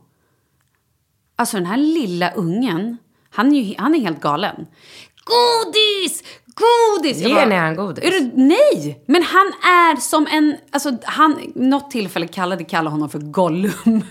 [1.35, 2.97] Alltså den här lilla ungen,
[3.29, 4.67] han är ju han är helt galen.
[5.23, 6.23] Godis!
[6.45, 7.21] Godis!
[7.21, 8.03] Jag Ger ni han godis?
[8.03, 9.03] Är du, nej!
[9.05, 10.57] Men han är som en...
[10.71, 13.71] Alltså, han, något tillfälle kallade Kalle honom för Gollum.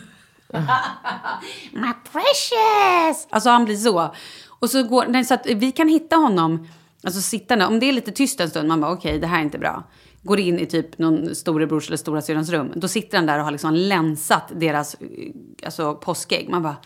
[1.72, 3.26] My precious!
[3.30, 4.14] Alltså han blir så.
[4.60, 6.68] Och så går, nej, så att vi kan hitta honom,
[7.04, 9.42] alltså sittande, om det är lite tyst en stund, man bara okej, det här är
[9.42, 9.82] inte bra.
[10.22, 13.50] Går in i typ någon storebrors eller storasyrrans rum, då sitter han där och har
[13.50, 15.08] liksom länsat deras eh,
[15.64, 16.48] alltså, påskägg.
[16.48, 16.76] Man bara,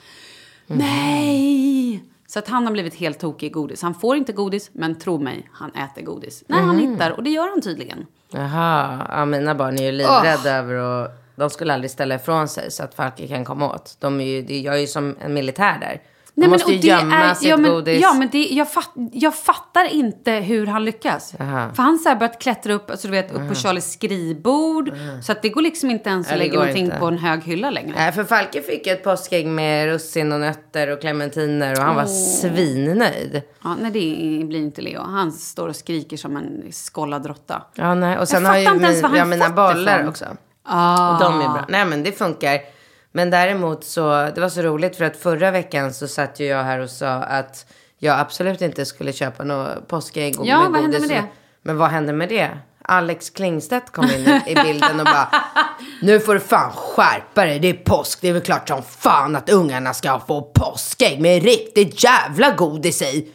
[0.67, 2.05] nej!
[2.27, 3.83] Så att han har blivit helt tokig i godis.
[3.83, 6.45] Han får inte godis, men tro mig, han äter godis.
[6.47, 8.07] När han hittar, och det gör han tydligen.
[8.31, 12.71] Jaha, ja, mina barn är ju livrädda över att De skulle aldrig ställa ifrån sig
[12.71, 13.97] så att Falke kan komma åt.
[14.01, 16.01] De är ju, jag är ju som en militär där.
[16.37, 18.03] Nej, men, måste och ju det gömma är, sitt ja, men, godis.
[18.03, 21.35] Ja, men det, jag, fatt, jag fattar inte hur han lyckas.
[21.41, 21.71] Aha.
[21.75, 24.93] För han har börjat klättra upp, alltså, du vet, upp på Charlies skrivbord.
[25.23, 26.99] Så att det går liksom inte ens att lägga någonting inte.
[26.99, 27.95] på en hög hylla längre.
[27.97, 32.07] Nej, för Falke fick ett påskägg med russin och nötter och clementiner och han var
[32.07, 33.43] svinnöjd.
[33.65, 35.03] Ja, nej, det blir inte Leo.
[35.03, 37.63] Han står och skriker som en skållad råtta.
[37.75, 38.19] Ja, nej.
[38.19, 40.25] Och sen Jag har ju min, jag mina bollar också.
[40.63, 41.13] Ah.
[41.13, 41.65] Och de är bra.
[41.69, 42.74] Nej men det funkar.
[43.17, 46.63] Men däremot så, det var så roligt för att förra veckan så satt ju jag
[46.65, 47.67] här och sa att
[47.99, 51.25] jag absolut inte skulle köpa något påskägg och Ja, med vad hände med det?
[51.63, 52.51] Men vad hände med det?
[52.83, 55.29] Alex Klingstedt kom in i- bilden och bara
[56.03, 59.37] Nu får du fan skärpa dig, det är påsk, det är väl klart som fan
[59.37, 63.33] att ungarna ska få påskägg med riktigt jävla godis i.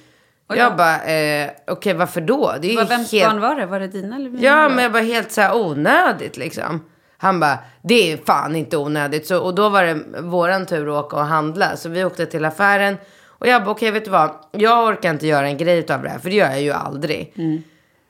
[0.53, 2.55] Jag bara, eh, okej varför då?
[2.61, 3.29] Det är Vems helt...
[3.31, 3.65] barn var det?
[3.65, 4.43] Var det dina eller mina?
[4.43, 6.83] Ja, men jag var helt så här onödigt liksom.
[7.21, 9.27] Han bara, det är fan inte onödigt.
[9.27, 11.77] Så, och då var det våran tur att åka och handla.
[11.77, 12.97] Så vi åkte till affären.
[13.25, 14.31] Och jag bara, okej vet du vad?
[14.51, 16.19] Jag orkar inte göra en grej av det här.
[16.19, 17.33] För det gör jag ju aldrig.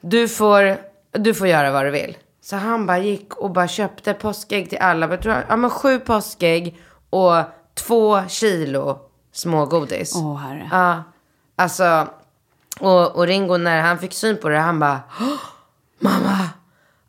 [0.02, 0.78] Du, får,
[1.12, 2.18] du får göra vad du vill.
[2.42, 5.10] Så han bara gick och bara köpte påskägg till alla.
[5.10, 7.36] Jag tror, ja men sju påskägg och
[7.74, 9.00] två kilo
[9.32, 10.16] smågodis.
[10.16, 10.70] Åh, herre.
[10.72, 11.04] Ja,
[11.56, 12.08] alltså.
[12.80, 15.00] Och, och Ringo när han fick syn på det, han bara.
[15.22, 15.28] "Åh,
[16.00, 16.38] Mamma,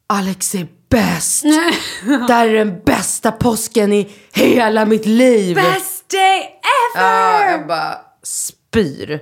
[0.06, 1.44] Alex är bäst.
[2.28, 5.56] det här är den bästa påsken i hela mitt liv.
[5.56, 6.40] Best day
[6.96, 7.06] ever!
[7.06, 9.20] Ja, jag bara spyr.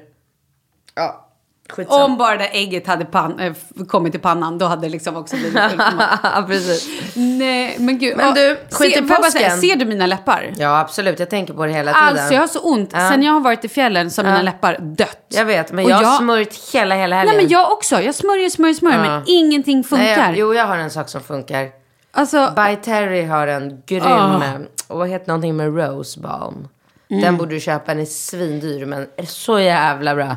[0.94, 1.27] Ja,
[1.72, 2.04] skitsamma.
[2.04, 3.52] Om bara det där ägget hade pan, äh,
[3.88, 5.54] kommit i pannan, då hade det liksom också blivit.
[6.22, 6.88] Ja, precis.
[7.14, 8.16] Nej, men gud.
[8.16, 9.60] Men ja, du, skit i se, bara säga, påsken.
[9.60, 10.52] ser du mina läppar?
[10.56, 11.18] Ja, absolut.
[11.18, 12.08] Jag tänker på det hela tiden.
[12.08, 12.90] Alltså jag har så ont.
[12.92, 15.26] Sen jag har varit i fjällen så har mina läppar dött.
[15.28, 17.34] Jag vet, men jag har jag- smörjt hela, hela helgen.
[17.36, 18.00] Nej men jag också.
[18.00, 18.98] Jag smörjer, smörjer, smörjer.
[18.98, 20.04] Men ingenting funkar.
[20.04, 21.68] Nej, jag, jo, jag har en sak som funkar.
[22.12, 24.40] Alltså, By Terry har en grym, Ah.
[24.88, 26.68] och vad heter någonting med Rose Balm.
[27.10, 27.22] Mm.
[27.22, 30.36] Den borde du köpa, den är svindyr men är så jävla bra.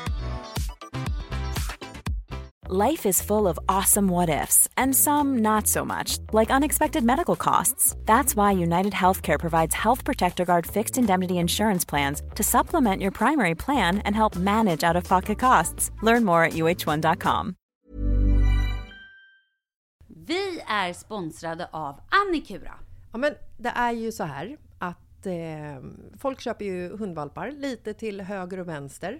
[2.73, 7.35] Life is full of awesome what ifs, and some not so much, like unexpected medical
[7.35, 7.97] costs.
[8.05, 13.11] That's why United Healthcare provides Health Protector Guard fixed indemnity insurance plans to supplement your
[13.11, 15.91] primary plan and help manage out of pocket costs.
[16.01, 17.55] Learn more at uh1.com.
[20.07, 22.73] vi är sponsrade av Annikura.
[23.11, 25.83] Ja, men det är ju så här att eh,
[26.17, 29.19] folk köper ju hundvalpar lite till höger och vänster.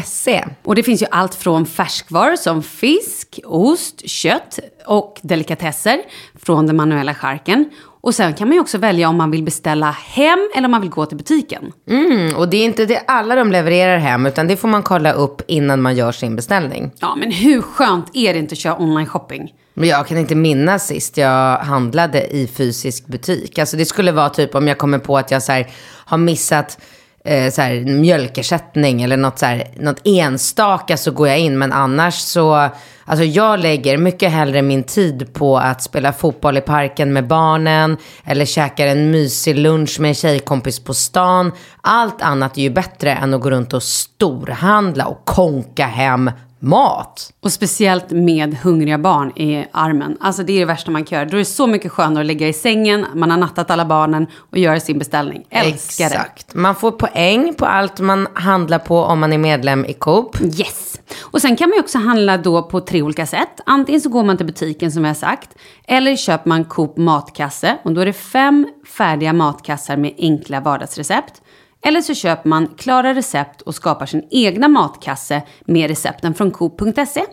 [0.00, 0.44] Coop.se.
[0.62, 6.00] Och det finns ju allt från färskvaror som fisk, ost, kött och delikatesser
[6.42, 7.70] från den manuella charken.
[8.02, 10.80] Och sen kan man ju också välja om man vill beställa hem eller om man
[10.80, 11.72] vill gå till butiken.
[11.88, 15.12] Mm, och det är inte det alla de levererar hem, utan det får man kolla
[15.12, 16.90] upp innan man gör sin beställning.
[17.00, 19.54] Ja, men hur skönt är det inte att köra online shopping?
[19.74, 23.58] Men jag kan inte minnas sist jag handlade i fysisk butik.
[23.58, 25.70] Alltså det skulle vara typ om jag kommer på att jag så här,
[26.04, 26.78] har missat
[27.24, 31.58] eh, så här, mjölkersättning eller något, så här, något enstaka så går jag in.
[31.58, 32.68] Men annars så,
[33.04, 37.96] alltså jag lägger mycket hellre min tid på att spela fotboll i parken med barnen.
[38.24, 41.52] Eller käkar en mysig lunch med en tjejkompis på stan.
[41.80, 46.30] Allt annat är ju bättre än att gå runt och storhandla och konka hem
[46.60, 47.32] mat.
[47.40, 50.16] Och speciellt med hungriga barn i armen.
[50.20, 51.28] Alltså det är det värsta man kan göra.
[51.28, 54.26] Då är det så mycket skönare att ligga i sängen, man har nattat alla barnen
[54.50, 55.46] och göra sin beställning.
[55.50, 56.54] Älskar Exakt.
[56.54, 60.38] Man får poäng på allt man handlar på om man är medlem i Coop.
[60.38, 60.58] det.
[60.58, 61.00] Yes.
[61.20, 63.60] Och sen kan man ju också handla då på tre olika sätt.
[63.66, 65.50] Antingen så går man till butiken som jag har sagt.
[65.84, 67.76] Eller köper man Coop matkasse.
[67.82, 71.42] Och då är det fem färdiga matkassar med enkla vardagsrecept.
[71.82, 77.24] Eller så köper man klara recept och skapar sin egna matkasse med recepten från Coop.se.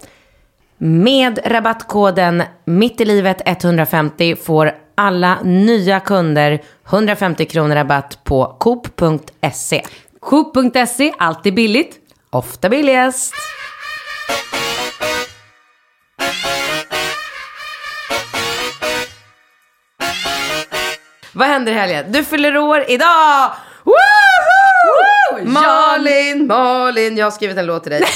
[0.78, 9.84] Med rabattkoden mittilivet150 får alla nya kunder 150 kronor rabatt på coop.se.
[10.20, 11.98] Coop.se, alltid billigt.
[12.30, 13.34] Ofta billigast.
[21.34, 22.06] Vad händer i helgen?
[22.12, 23.52] Du fyller år idag!
[25.46, 28.02] Malin, Malin, jag har skrivit en låt till dig.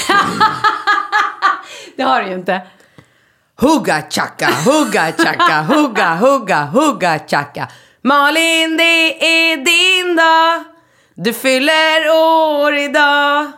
[1.96, 2.60] Det har du ju inte.
[3.60, 7.68] Hugga chaka, hugga chaka, hugga, hugga, hugga chaka.
[8.02, 10.64] Malin, det är din dag.
[11.14, 13.52] Du fyller år idag.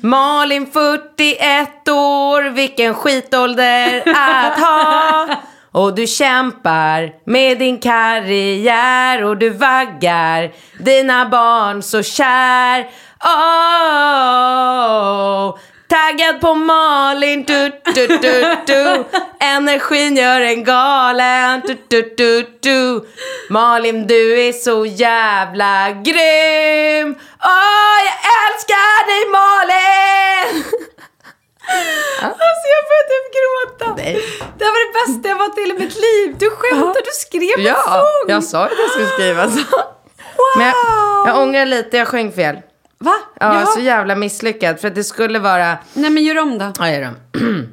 [0.00, 5.28] Malin 41 år, vilken skitålder att ha.
[5.74, 12.80] Och du kämpar med din karriär och du vaggar dina barn så kär.
[13.24, 14.38] Oh,
[15.88, 19.04] taggad på Malin, du, du, du, du.
[19.40, 23.08] Energin gör en galen, du, du, du, du.
[23.50, 27.14] Malin, du är så jävla grym.
[27.44, 30.64] Åh, jag älskar dig Malin!
[32.22, 33.94] Alltså jag börjar typ gråta.
[33.96, 34.22] Nej.
[34.58, 36.36] Det här var det bästa jag varit i mitt liv.
[36.38, 38.30] Du skämtar, du skrev en Ja, sång.
[38.30, 39.76] jag sa att jag skulle skriva så.
[40.58, 40.76] Men jag,
[41.28, 42.56] jag ångrar lite, jag sjöng fel.
[42.98, 43.14] Va?
[43.40, 43.66] Ja, Jaha.
[43.66, 44.80] så jävla misslyckad.
[44.80, 45.78] För att det skulle vara...
[45.92, 46.72] Nej men gör om då.
[46.78, 47.14] Ja, gör det.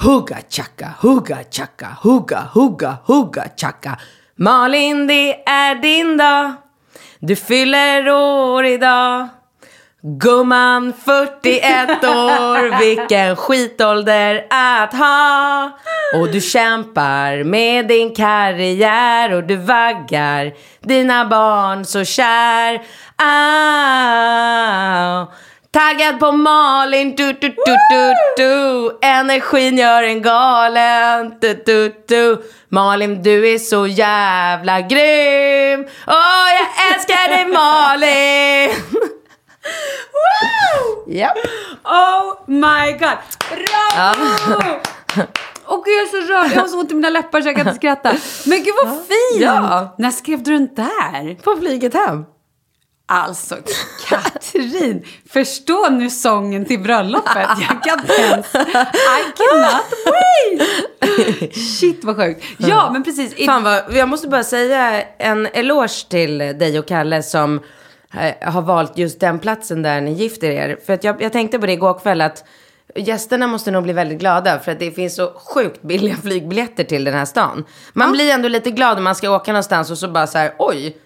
[0.00, 3.98] hugga chaka, hugga chaka, hugga, hugga, hugga chaka.
[4.36, 6.52] Malin, det är din dag.
[7.18, 9.28] Du fyller år idag.
[10.04, 15.70] Gumman 41 år, vilken skitålder att ha.
[16.14, 22.82] Och du kämpar med din karriär och du vaggar dina barn så kär.
[23.16, 24.12] Ah.
[25.70, 28.90] Taggad på Malin, du, du, du, du, du.
[29.02, 32.42] Energin gör en galen, du, du, du.
[32.68, 35.86] Malin, du är så jävla grym.
[36.06, 38.70] Åh, jag älskar dig Malin.
[41.06, 41.34] Ja.
[41.84, 43.18] Oh my god!
[43.50, 44.24] Bravo!
[45.84, 47.66] Gud jag är så rörd, jag har så ont i mina läppar så jag kan
[47.66, 48.12] inte skratta.
[48.46, 49.42] Men gud vad fint!
[49.42, 49.94] Ja.
[49.98, 51.42] När skrev du den där?
[51.42, 52.24] På flyget hem.
[53.06, 53.56] Alltså
[54.08, 57.48] Katrin, förstå nu sången till bröllopet.
[57.68, 61.54] Jag kan inte ens, I cannot wait!
[61.80, 62.44] Shit vad sjukt.
[62.58, 63.46] Ja men precis.
[63.46, 67.60] Fan vad, jag måste bara säga en eloge till dig och Kalle som
[68.42, 70.78] har valt just den platsen där ni gifter er.
[70.86, 72.44] För att jag, jag tänkte på det igår kväll att
[72.94, 77.04] gästerna måste nog bli väldigt glada för att det finns så sjukt billiga flygbiljetter till
[77.04, 77.64] den här stan.
[77.92, 80.52] Man blir ändå lite glad när man ska åka någonstans och så bara så här,
[80.58, 80.96] oj,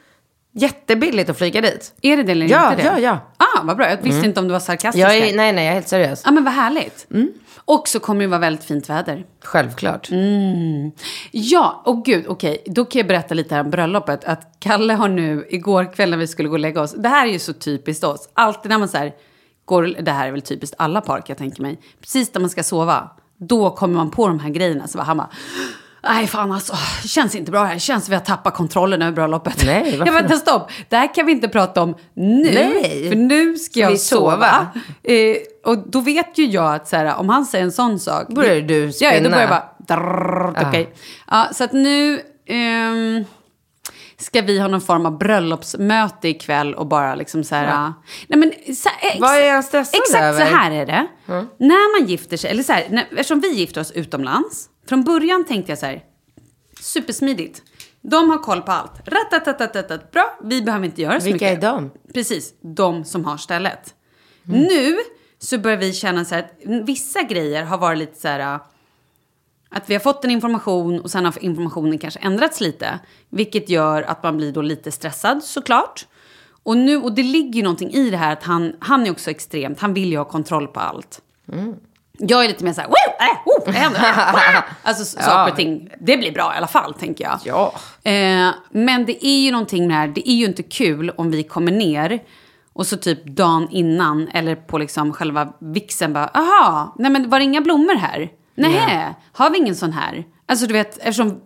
[0.52, 1.92] jättebilligt att flyga dit.
[2.02, 2.88] Är det det eller Ja, inte det?
[2.88, 3.18] ja, ja.
[3.36, 5.04] Ah, vad bra, jag visste inte om du var sarkastisk.
[5.04, 6.22] Jag är, nej, nej, jag är helt seriös.
[6.24, 7.06] Ja men vad härligt.
[7.68, 9.26] Och så kommer det vara väldigt fint väder.
[9.44, 10.08] Självklart.
[11.30, 12.62] Ja, och gud, okej.
[12.66, 14.24] Då kan jag berätta lite här om bröllopet.
[14.24, 16.94] Att Kalle har nu, igår kväll när vi skulle gå och lägga oss.
[16.98, 18.28] Det här är ju så typiskt oss.
[18.34, 19.14] Alltid när man så här,
[19.64, 21.80] går, det här är väl typiskt alla par kan jag tänka mig.
[22.00, 24.88] Precis när man ska sova, då kommer man på de här grejerna.
[24.88, 25.30] Så han bara,
[26.08, 27.74] nej fan alltså, det känns inte bra här.
[27.74, 29.62] Det känns som vi har tappat kontrollen över bröllopet.
[29.66, 30.70] Nej, jag varför bara, vänta stopp.
[30.88, 32.50] Det här kan vi inte prata om nu.
[32.54, 33.08] Nej.
[33.08, 34.66] För nu ska jag vi sova.
[35.02, 38.28] Eh, och då vet ju jag att så här, om han säger en sån sak.
[38.28, 39.20] Börjar du Ja, spinna?
[39.22, 39.96] då börjar jag bara...
[39.96, 40.94] Drrrr, okej.
[41.30, 43.24] Ja, så att nu ehm,
[44.18, 47.92] ska vi ha någon form av bröllopsmöte ikväll och bara liksom så här...
[48.28, 50.46] Nej men, så, ex, Vad är han stressad Exakt över?
[50.46, 51.06] så här är det.
[51.58, 54.68] När man gifter sig, eller så här, när, eftersom vi gifter oss utomlands.
[54.88, 56.04] Från början tänkte jag så här,
[56.80, 57.62] supersmidigt.
[58.00, 58.92] De har koll på allt.
[59.08, 61.64] Ratatatatat, bra, vi behöver inte göra så Vilka mycket.
[61.64, 61.90] är de?
[62.14, 63.94] Precis, de som har stället.
[64.42, 64.96] Nu
[65.38, 66.50] så börjar vi känna så här att
[66.88, 68.54] vissa grejer har varit lite så här...
[68.54, 68.60] äh,
[69.70, 72.98] Att vi har fått en information och sen har informationen kanske ändrats lite.
[73.28, 76.06] Vilket gör att man blir då lite stressad såklart.
[76.62, 79.30] Och, nu, och det ligger ju någonting i det här att han, han är också
[79.30, 81.22] extremt, han vill ju ha kontroll på allt.
[82.18, 82.94] Jag är lite mer så här, Woo!
[83.20, 84.00] Äh, oh, det händer,
[84.32, 84.62] wow!
[84.82, 87.38] Alltså saker och ting, det blir bra i alla fall tänker jag.
[87.44, 87.72] Ja.
[88.10, 91.30] Eh, men det är ju någonting med det här, det är ju inte kul om
[91.30, 92.22] vi kommer ner
[92.72, 97.38] och så typ dagen innan eller på liksom själva vixen bara, aha, nej men var
[97.38, 98.30] det inga blommor här?
[98.54, 100.24] Nej, har vi ingen sån här?
[100.46, 101.40] Alltså du vet, eftersom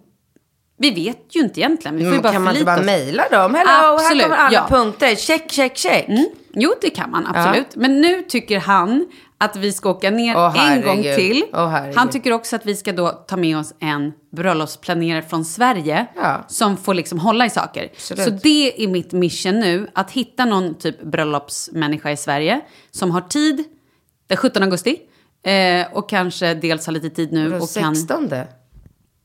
[0.80, 3.28] vi vet ju inte egentligen, vi får ju Mm, bara kan man inte bara mejla
[3.30, 3.54] dem?
[3.54, 4.66] Hello, Absolut, här kommer alla ja.
[4.68, 5.14] punkter.
[5.14, 6.08] Check, check, check.
[6.08, 6.26] Mm.
[6.54, 7.76] Jo, det kan man absolut.
[7.76, 9.06] Men nu tycker han
[9.38, 11.44] att vi ska åka ner Åh, en gång till.
[11.52, 11.96] Herregud.
[11.96, 16.44] han tycker också att vi ska då ta med oss en bröllopsplanerare från Sverige Ja.
[16.48, 17.88] som får liksom hålla i saker.
[17.92, 18.24] Absolut.
[18.24, 22.60] Så det är mitt mission nu, att hitta någon typ bröllopsmänniska i Sverige
[22.90, 23.64] som har tid
[24.26, 24.96] den 17 augusti
[25.46, 27.94] eh, och kanske dels har lite tid nu Och och kan...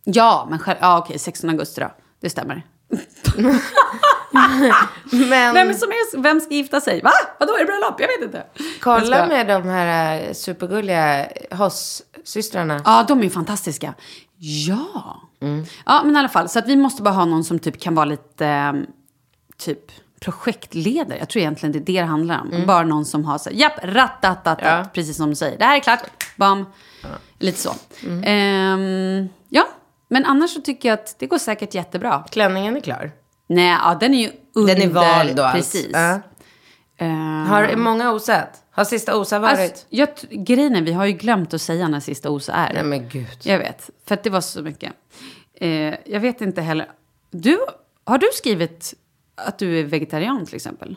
[0.06, 0.14] 16.
[0.14, 1.91] Ja, men själv, ja, okej, 16 augusti då.
[2.22, 2.64] Det stämmer.
[5.12, 7.01] Men Vem, som är, vem ska gifta sig?
[7.01, 7.12] Va?
[7.39, 7.99] Vadå, är det bröllop?
[7.99, 8.43] Jag vet inte.
[8.82, 12.82] Kolla ska- med de här eh, supergulliga Hoss-systrarna.
[12.86, 13.93] Ja, de är fantastiska.
[14.38, 15.22] Ja.
[15.86, 16.49] Ja, men i alla fall.
[16.49, 18.86] Så att vi måste bara ha någon som typ kan vara lite ehm,
[19.58, 19.80] typ
[20.20, 21.18] projektledare.
[21.20, 22.64] Jag tror egentligen det är det det handlar om.
[22.68, 24.86] Bara någon som har så här, japp, rattatat, Ja.
[24.93, 25.58] precis som du säger.
[25.58, 26.01] Det här är klart,
[26.36, 26.66] bam.
[27.39, 27.74] Lite så.
[28.24, 29.68] Ehm, ja,
[30.16, 32.24] men annars så tycker jag att det går säkert jättebra.
[32.32, 33.11] Klänningen är klar.
[33.47, 34.76] Nej, ja, den är ju under.
[34.76, 35.55] Den är vald och allt.
[35.55, 35.89] Precis.
[35.93, 36.20] Ja.
[36.97, 38.63] Ehm, Har många osat?
[38.72, 39.59] Har sista osa varit?
[39.59, 42.74] alltså, jag, grejen är, vi har ju glömt att säga när sista OSA är.
[42.74, 43.38] Nej men gud.
[43.43, 44.93] Jag vet, för att det var så mycket.
[45.53, 46.89] Eh, jag vet inte heller.
[47.32, 47.59] Du,
[48.03, 48.93] har du skrivit
[49.36, 50.95] att du är vegetarian till exempel?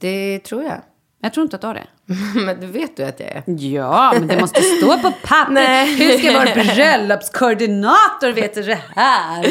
[0.00, 0.80] Det tror jag.
[1.24, 1.86] Jag tror inte att du har det.
[2.40, 3.42] men det vet du att jag är.
[3.46, 5.52] Ja, men det måste stå på papper.
[5.52, 5.94] Nej.
[5.94, 9.46] Hur ska vår bröllopskoordinator veta det här?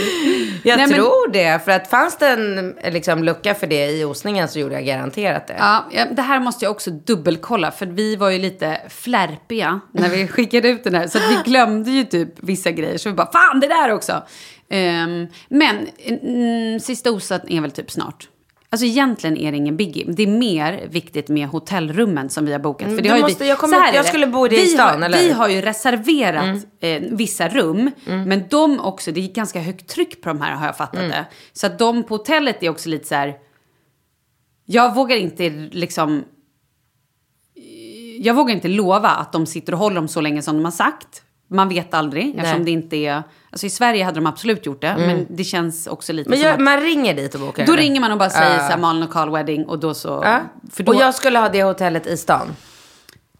[0.63, 1.65] Jag Nej, men- tror det.
[1.65, 5.47] För att fanns det en liksom, lucka för det i osningen så gjorde jag garanterat
[5.47, 5.55] det.
[5.59, 7.71] Ja, det här måste jag också dubbelkolla.
[7.71, 11.07] För vi var ju lite flärpiga när vi skickade ut den här.
[11.07, 12.97] Så vi glömde ju typ vissa grejer.
[12.97, 14.23] Så vi bara, fan det där också.
[14.69, 18.27] Ehm, men mm, sista osat är väl typ snart.
[18.73, 20.05] Alltså egentligen är det ingen biggie.
[20.07, 22.87] Det är mer viktigt med hotellrummen som vi har bokat.
[22.89, 24.49] För det du har måste- vi, jag kommer så här inte- jag skulle bo i
[24.49, 25.17] vi stan, har, eller?
[25.17, 27.91] Vi har ju reserverat eh, vissa rum.
[28.05, 31.25] Men de också, det är ganska högt tryck på de här har jag fattat det.
[31.53, 33.35] Så att de på hotellet är också lite så här...
[34.65, 36.23] Jag vågar inte liksom...
[38.19, 40.71] Jag vågar inte lova att de sitter och håller dem så länge som de har
[40.71, 41.22] sagt.
[41.47, 43.23] Man vet aldrig eftersom det inte är...
[43.51, 44.95] Alltså i Sverige hade de absolut gjort det.
[44.97, 46.59] Men det känns också lite Men som jag, att...
[46.61, 47.65] man ringer dit och bokar?
[47.65, 47.81] Då eller?
[47.83, 48.57] ringer man och bara säger Ja.
[48.57, 50.21] så här Malin och Carl Wedding och då så...
[50.25, 50.39] Ja.
[50.71, 52.47] För då, Och jag skulle ha det hotellet i stan.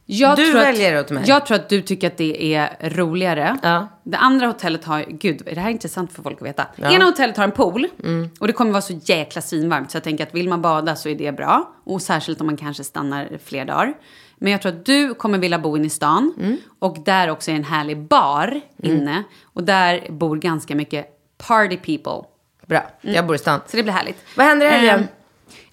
[0.05, 1.23] Jag Du tror väljer att, åt mig.
[1.27, 3.57] Jag tror att du tycker att det är roligare.
[3.63, 3.87] Ja.
[4.03, 6.65] Det andra hotellet har, gud, är det här intressant för folk att veta?
[6.77, 8.29] Ena hotellet har en pool Mm.
[8.39, 11.09] och det kommer vara så jäkla svinvarmt så jag tänker att vill man bada så
[11.09, 11.73] är det bra.
[11.85, 13.93] Och särskilt om man kanske stannar fler dagar.
[14.37, 16.57] Men jag tror att du kommer vilja bo inne i stan Mm.
[16.79, 19.23] och där också är en härlig bar inne.
[19.43, 21.07] Och där bor ganska mycket
[21.47, 22.29] party people.
[22.67, 23.59] Bra, jag bor i stan.
[23.67, 24.23] Så det blir härligt.
[24.37, 24.99] Vad händer i helgen?
[24.99, 25.05] Ehm,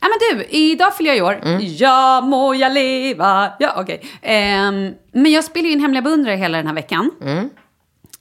[0.03, 1.41] Ja men du, idag fyller jag i år.
[1.43, 1.61] Mm.
[1.63, 3.53] Ja må jag leva.
[3.59, 4.03] Ja okej.
[4.23, 7.11] Ehm, men jag spelar ju in Hemliga beundrare hela den här veckan.
[7.23, 7.51] Mm.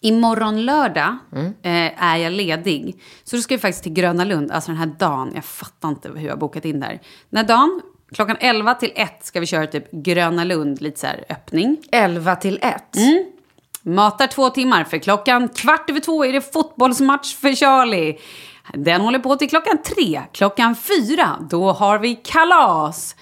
[0.01, 1.17] Imorgon lördag
[1.63, 3.01] eh, är jag ledig.
[3.23, 5.31] Så då ska vi faktiskt till Gröna Lund, alltså den här dagen.
[5.35, 6.99] Jag fattar inte hur jag har bokat in där.
[7.29, 7.81] Den här dagen,
[8.11, 11.77] klockan 11 till 1 ska vi köra typ Gröna Lund, lite så här öppning.
[11.91, 12.95] 11 till 1.
[12.95, 13.25] Mm.
[13.81, 18.17] Matar två timmar, för klockan kvart över två är det fotbollsmatch för Charlie.
[18.73, 20.21] Den håller på till klockan tre.
[20.33, 23.15] Klockan fyra, då har vi kalas.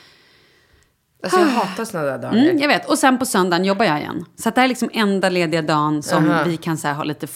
[1.24, 2.38] Alltså jag hatar sådana där dagar.
[2.38, 2.90] Mm, jag vet.
[2.90, 4.26] Och sen på söndagen jobbar jag igen.
[4.36, 6.44] Så det här är liksom enda lediga dagen som Aha.
[6.44, 7.28] vi kan så här, ha lite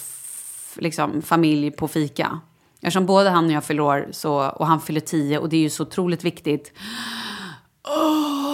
[0.75, 2.39] liksom, familj på fika.
[2.81, 5.61] Eftersom både han och jag fyller år så, och han fyller tio och det är
[5.61, 6.73] ju så otroligt viktigt.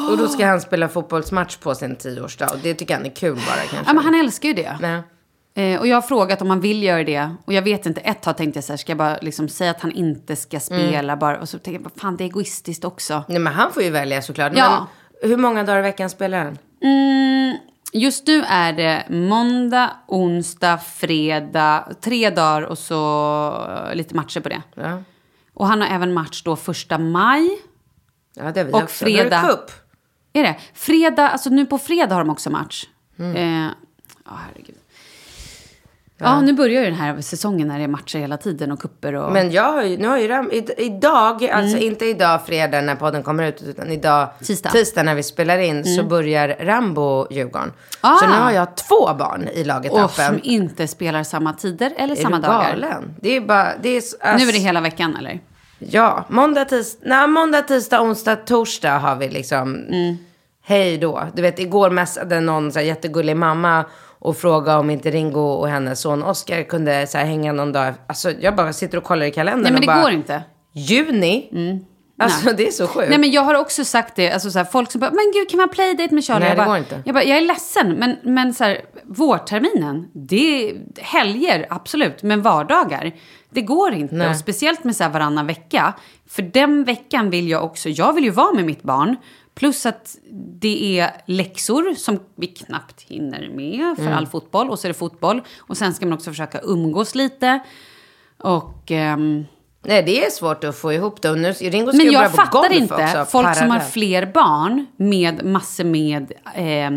[0.09, 2.47] Och då ska han spela fotbollsmatch på sin tioårsdag.
[2.53, 3.77] Och det tycker han är kul bara kanske.
[3.85, 4.77] Ja, men han älskar ju det.
[4.81, 5.01] Nej.
[5.55, 7.29] Eh, och jag har frågat om han vill göra det.
[7.45, 9.71] Och jag vet inte, ett tag tänkte jag så här, ska jag bara liksom säga
[9.71, 11.39] att han inte ska spela bara.
[11.39, 13.23] Och så tänkte jag, fan det är egoistiskt också.
[13.27, 14.51] Nej men han får ju välja såklart.
[14.55, 14.87] Ja.
[15.21, 16.57] Men hur många dagar i veckan spelar han?
[16.83, 17.57] Mm,
[17.93, 22.97] just nu är det måndag, onsdag, fredag, tre dagar och så
[23.89, 24.61] eh, lite matcher på det.
[24.75, 25.03] Ja,
[25.53, 27.49] Och han har även match då första maj.
[28.37, 29.05] Ja det är vi Och också.
[29.05, 29.41] Då är fredag.
[29.41, 29.71] cup.
[30.33, 30.55] Är det?
[30.73, 32.85] Fredag, alltså nu på fredag har de också match.
[33.19, 33.35] Mm.
[33.35, 33.71] Eh,
[34.25, 34.75] ja, herregud.
[36.19, 36.41] Ja.
[36.41, 39.31] nu börjar ju den här säsongen när det är matcher hela tiden och kupper och...
[39.31, 41.83] Men jag har ju, nu har ju Ram, i, idag, alltså Mm.
[41.91, 44.29] inte idag fredag när podden kommer ut, utan idag
[44.71, 45.03] Tisdag.
[45.03, 47.73] när vi spelar in så börjar Rambo Djurgården.
[48.01, 48.15] Ah.
[48.15, 50.25] Så nu har jag två barn i laget och Appen.
[50.27, 52.69] som inte spelar samma tider eller Är samma du dagar.
[52.69, 53.15] galen?
[53.21, 55.39] Det är bara, det är, s- Nu alltså, är det hela veckan eller?
[55.79, 60.17] Ja, måndag, tis, nej, måndag, tisdag, onsdag, torsdag har vi liksom Mm.
[60.63, 61.23] hej då.
[61.33, 63.85] Du vet, igår messade någon så här, jättegullig mamma
[64.19, 67.93] och frågade om inte Ringo och hennes son Oscar kunde så här, hänga någon dag.
[68.07, 70.43] Alltså jag bara sitter och kollar i kalendern Nej men och det bara, går inte.
[70.73, 71.49] Juni?
[72.19, 72.53] Alltså Nej.
[72.57, 73.09] det är så sjukt.
[73.09, 75.49] Nej men jag har också sagt det, alltså så här, folk som bara, men gud
[75.49, 76.39] kan man playdate med Charlie?
[76.39, 77.01] Nej, jag det bara, går inte.
[77.05, 82.41] Jag bara, jag är ledsen, men, men så här, vårterminen, det är helger, absolut, men
[82.41, 83.11] vardagar,
[83.49, 84.15] det går inte.
[84.15, 84.29] Nej.
[84.29, 85.93] Och speciellt med så här varannan vecka.
[86.29, 89.15] För den veckan vill jag också, jag vill ju vara med mitt barn.
[89.55, 90.15] Plus att
[90.61, 94.17] det är läxor som vi knappt hinner med för Mm.
[94.17, 94.69] all fotboll.
[94.69, 95.41] Och så är det fotboll.
[95.59, 97.59] Och sen ska man också försöka umgås lite.
[98.37, 98.91] Och...
[98.91, 99.45] ehm,
[99.81, 101.29] Nej det är svårt att få ihop det.
[101.29, 105.45] Och nu, Ringo ska men jag fattar inte också, folk som har fler barn med
[105.45, 106.91] massor med eh,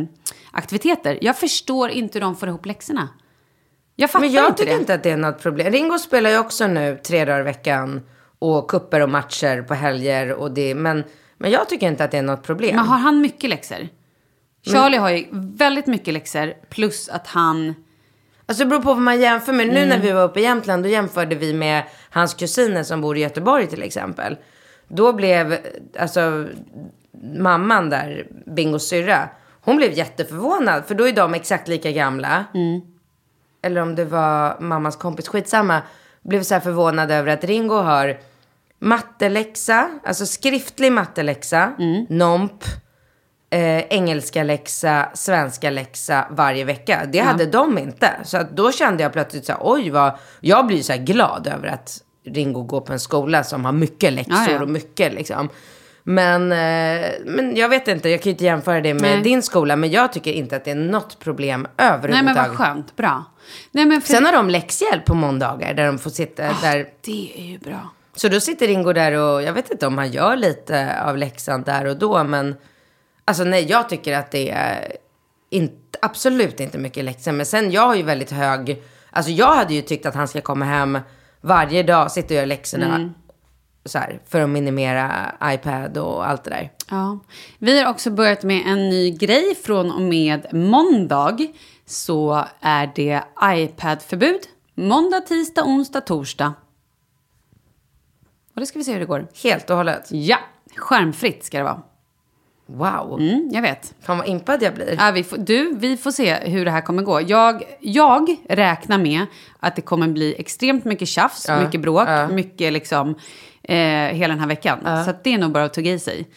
[0.53, 1.19] aktiviteter.
[1.21, 3.09] Jag förstår inte hur de får ihop läxorna.
[3.97, 4.81] Jag fattar Men jag inte tycker det.
[4.81, 5.73] inte att det är något problem.
[5.73, 8.01] Ringo spelar ju också nu tre dagar i veckan.
[8.39, 10.33] Och kupper och matcher på helger.
[10.33, 11.05] Och det, men,
[11.39, 12.77] men jag tycker inte att det är något problem.
[12.77, 13.89] Men har han mycket läxor?
[14.67, 17.75] Charlie har ju väldigt mycket läxor plus att han...
[18.51, 19.67] Alltså det beror på vad man jämför med.
[19.67, 19.89] Nu Mm.
[19.89, 23.21] när vi var uppe i Jämtland, då jämförde vi med hans kusiner som bor i
[23.21, 24.37] Göteborg till exempel.
[24.89, 25.59] Då blev,
[25.99, 26.47] alltså
[27.39, 29.29] mamman där, Bingos syrra,
[29.61, 30.85] hon blev jätteförvånad.
[30.87, 32.45] För då är de exakt lika gamla.
[32.55, 32.81] Mm.
[33.63, 35.83] Eller om det var mammas kompis, skitsamma.
[36.23, 38.19] Blev så här förvånad över att Ringo har
[38.79, 42.07] matteläxa, alltså skriftlig matteläxa, Mm.
[42.09, 42.65] NOMP,
[43.51, 47.01] eh, engelska läxa, svenska läxa varje vecka.
[47.13, 48.11] Det hade de inte.
[48.25, 51.69] Så då kände jag plötsligt så här, oj vad, jag blir så här glad över
[51.69, 54.63] att Ringo går på en skola som har mycket läxor Ja, ja.
[54.63, 55.49] och mycket liksom.
[56.03, 59.23] Men, eh, men jag vet inte, jag kan ju inte jämföra det med Nej.
[59.23, 59.77] din skola.
[59.77, 62.37] Men jag tycker inte att det är något problem Nej överhuvudtaget.
[62.37, 63.25] men vad skönt, bra.
[63.73, 64.09] Nej, men för...
[64.09, 66.87] Sen har de läxhjälp på måndagar där de får sitta där.
[67.01, 67.91] Det är ju bra.
[68.15, 71.63] Så då sitter Ringo där och jag vet inte om han gör lite av läxan
[71.63, 72.25] där och då.
[72.25, 72.55] Men
[73.31, 74.97] alltså nej, jag tycker att det är
[75.51, 77.33] inte, absolut inte mycket läxor.
[77.33, 80.41] Men sen jag har ju väldigt hög, alltså jag hade ju tyckt att han ska
[80.41, 80.99] komma hem
[81.41, 83.15] varje dag, sitta och göra läxorna.
[83.85, 86.73] Så här, för att minimera iPad och allt det där.
[86.91, 87.19] Ja.
[87.59, 91.39] Vi har också börjat med en ny grej från och med måndag.
[91.87, 94.41] Så är det iPad-förbud.
[94.75, 96.55] Måndag, tisdag, onsdag, torsdag.
[98.55, 99.29] Och det ska vi se hur det går.
[99.43, 100.09] Helt och hållet.
[100.11, 100.39] Ja,
[100.77, 101.83] skärmfritt ska det vara.
[102.77, 103.21] Wow.
[103.21, 103.95] Mm, jag vet.
[104.01, 104.97] Fan vad impad jag blir.
[104.99, 107.21] Ja, vi får, du, vi får se hur det här kommer gå.
[107.21, 109.27] Jag, jag räknar med
[109.61, 112.29] att det kommer bli extremt mycket tjafs, Ja, mycket bråk, ja.
[112.29, 113.15] mycket liksom
[113.63, 114.79] eh, hela den här veckan.
[115.05, 116.29] Så att det är nog bara att tugga i sig.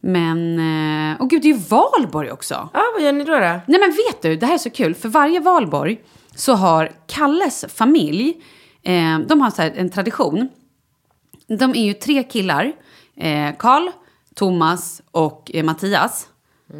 [0.00, 2.68] Men, eh, åh gud, det är ju valborg också.
[2.74, 3.32] Ja, vad gör ni då?
[3.32, 3.38] då?
[3.40, 4.94] Nej men vet du, det här är så kul.
[4.94, 6.00] För varje valborg
[6.34, 8.34] så har Kalles familj,
[8.82, 10.48] eh, de har så en tradition.
[11.58, 12.72] De är ju tre killar.
[13.16, 13.88] Eh, Karl,
[14.34, 16.26] Thomas och eh, Mattias.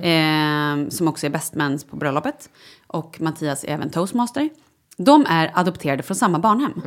[0.03, 2.51] Eh, som också är bestmans på bröllopet.
[2.87, 4.51] Och Mattias är även toastmaster.
[4.97, 6.83] De är adopterade från samma barnhem.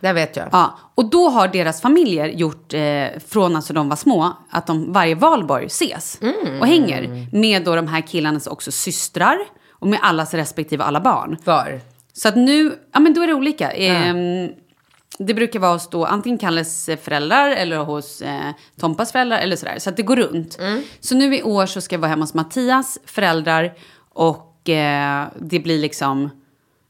[0.00, 0.48] Det vet jag.
[0.52, 4.92] Ja, och då har deras familjer gjort, eh, från alltså de var små, att de
[4.92, 6.18] varje valborg ses
[6.60, 7.28] och hänger.
[7.32, 9.38] Med då de här killarnas också systrar
[9.70, 11.36] och med allas respektive alla barn.
[11.44, 11.80] Var?
[12.12, 13.70] Så att nu, ja men då är det olika.
[13.70, 14.48] Ehm,
[15.26, 18.50] det brukar vara hos då antingen Kalles föräldrar eller hos eh,
[18.80, 19.78] Tompas föräldrar eller sådär.
[19.78, 20.58] Så att det går runt.
[21.00, 23.74] Så nu i år så ska jag vara hemma hos Mattias föräldrar
[24.08, 26.30] och eh, det blir liksom,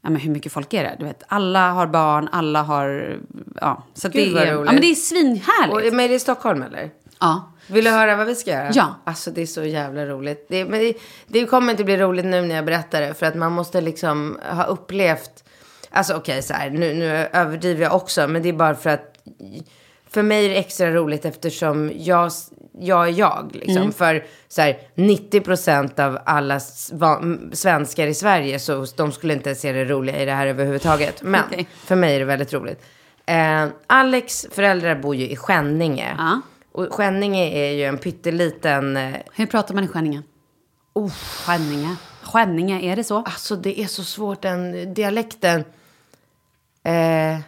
[0.02, 0.96] ja men hur mycket folk är det?
[0.98, 3.18] Du vet, alla har barn, alla har,
[3.60, 3.84] ja.
[3.94, 4.66] Så Gud, det vad är, roligt.
[4.66, 5.74] ja men det är svinhärligt.
[5.74, 6.90] Och, men är det i Stockholm eller?
[7.20, 7.52] ja.
[7.66, 8.70] Vill du höra vad vi ska göra?
[8.74, 8.94] Ja.
[9.04, 10.46] Alltså det är så jävla roligt.
[10.48, 10.94] Det, men det,
[11.26, 13.14] det kommer inte bli roligt nu när jag berättar det.
[13.14, 15.44] För att man måste liksom ha upplevt.
[15.92, 16.70] Alltså okej så här.
[16.70, 18.28] Nu, nu överdriver jag också.
[18.28, 19.14] Men det är bara för att.
[20.10, 22.30] För mig är det extra roligt eftersom jag,
[22.80, 23.50] jag är jag.
[23.52, 23.92] Liksom.
[23.92, 26.60] För så här, 90% av alla
[27.52, 28.58] svenskar i Sverige.
[28.58, 31.22] Så de skulle inte se det roliga i det här överhuvudtaget.
[31.22, 31.68] Men Okej.
[31.84, 32.82] för mig är det väldigt roligt.
[33.26, 36.14] Eh, Alex föräldrar bor ju i Skänninge.
[36.18, 36.40] Ja.
[36.72, 38.96] Och Skänninge är ju en pytteliten...
[38.96, 40.22] eh, Hur pratar man i Skänninge?
[40.94, 41.10] Oh,
[41.46, 41.96] Skänninge.
[42.22, 43.16] Skänninge, är det så?
[43.16, 45.64] Alltså det är så svårt den dialekten.
[46.84, 47.38] Eh,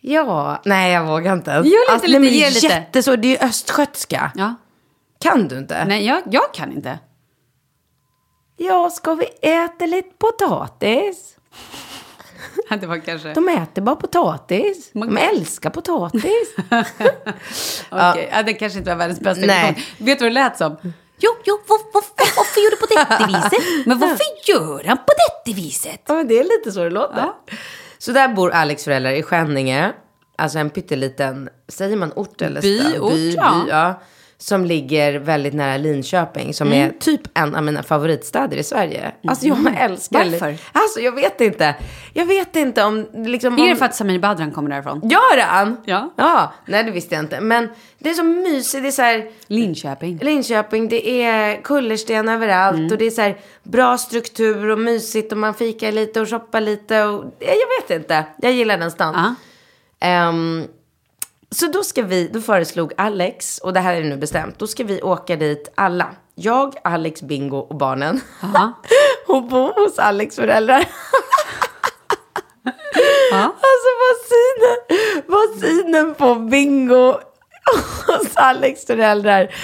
[0.00, 1.66] ja, nej jag vågar inte ens.
[1.66, 3.16] Gör lite, alltså, lite, nej, lite.
[3.16, 4.32] det är ju östgötska.
[4.34, 4.54] Ja.
[5.20, 5.84] Kan du inte?
[5.84, 6.98] Nej, jag, jag kan inte.
[8.56, 11.36] Ja, ska vi äta lite potatis?
[12.80, 13.32] Det var kanske...
[13.34, 14.90] De äter bara potatis.
[14.94, 16.54] Man- De älskar potatis.
[17.90, 18.42] Okej, ja.
[18.42, 19.78] det kanske inte var världens bästa Nej.
[19.98, 20.76] Vet du vad det lät som?
[21.18, 23.66] Jo, jo, var, var, var, varför gör du på detta viset?
[23.86, 25.12] Men varför gör han på
[25.44, 26.00] detta viset?
[26.06, 27.28] Ja, men det är lite så det låter.
[28.02, 29.92] Så där bor Alex föräldrar i Skänninge.
[30.36, 33.00] Alltså en pytteliten, säger man ort eller By, stad?
[33.00, 33.62] ort, by, ja.
[33.64, 34.02] by, ja.
[34.42, 36.54] Som ligger väldigt nära Linköping.
[36.54, 39.12] Som är typ en av mina favoritstäder i Sverige.
[39.28, 40.56] Alltså jag älskar Varför?
[40.72, 41.74] Alltså jag vet inte.
[42.14, 43.06] Jag vet inte om...
[43.14, 45.00] Liksom, Är det för att Samir Badran kommer därifrån?
[45.08, 45.76] Gör han?
[45.84, 46.12] Ja.
[46.16, 47.40] Ja, nej det visste jag inte.
[47.40, 47.68] Men
[47.98, 48.82] det är så mysigt.
[48.82, 49.30] Det är så här...
[49.46, 50.18] Linköping.
[50.22, 52.92] Linköping, det är kullersten överallt Mm.
[52.92, 56.60] och det är så här bra struktur och mysigt och man fikar lite och shoppar
[56.60, 58.24] lite och ja, jag vet inte.
[58.42, 59.14] Jag gillar den stan.
[59.16, 59.34] Ja.
[60.08, 60.64] Ehm,
[61.54, 64.84] så då ska vi, då föreslog Alex, och det här är nu bestämt, då ska
[64.84, 66.10] vi åka dit alla.
[66.34, 68.20] Jag, Alex, Bingo och barnen.
[68.54, 68.72] Ja.
[69.28, 70.84] och bo hos Alex föräldrar.
[73.32, 77.14] Alltså vad synen, vad synen på Bingo
[78.06, 79.54] hos Alex föräldrar.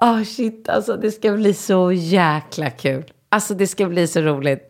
[0.00, 3.04] Oh shit, alltså det ska bli så jäkla kul.
[3.28, 4.60] Alltså det ska bli så roligt.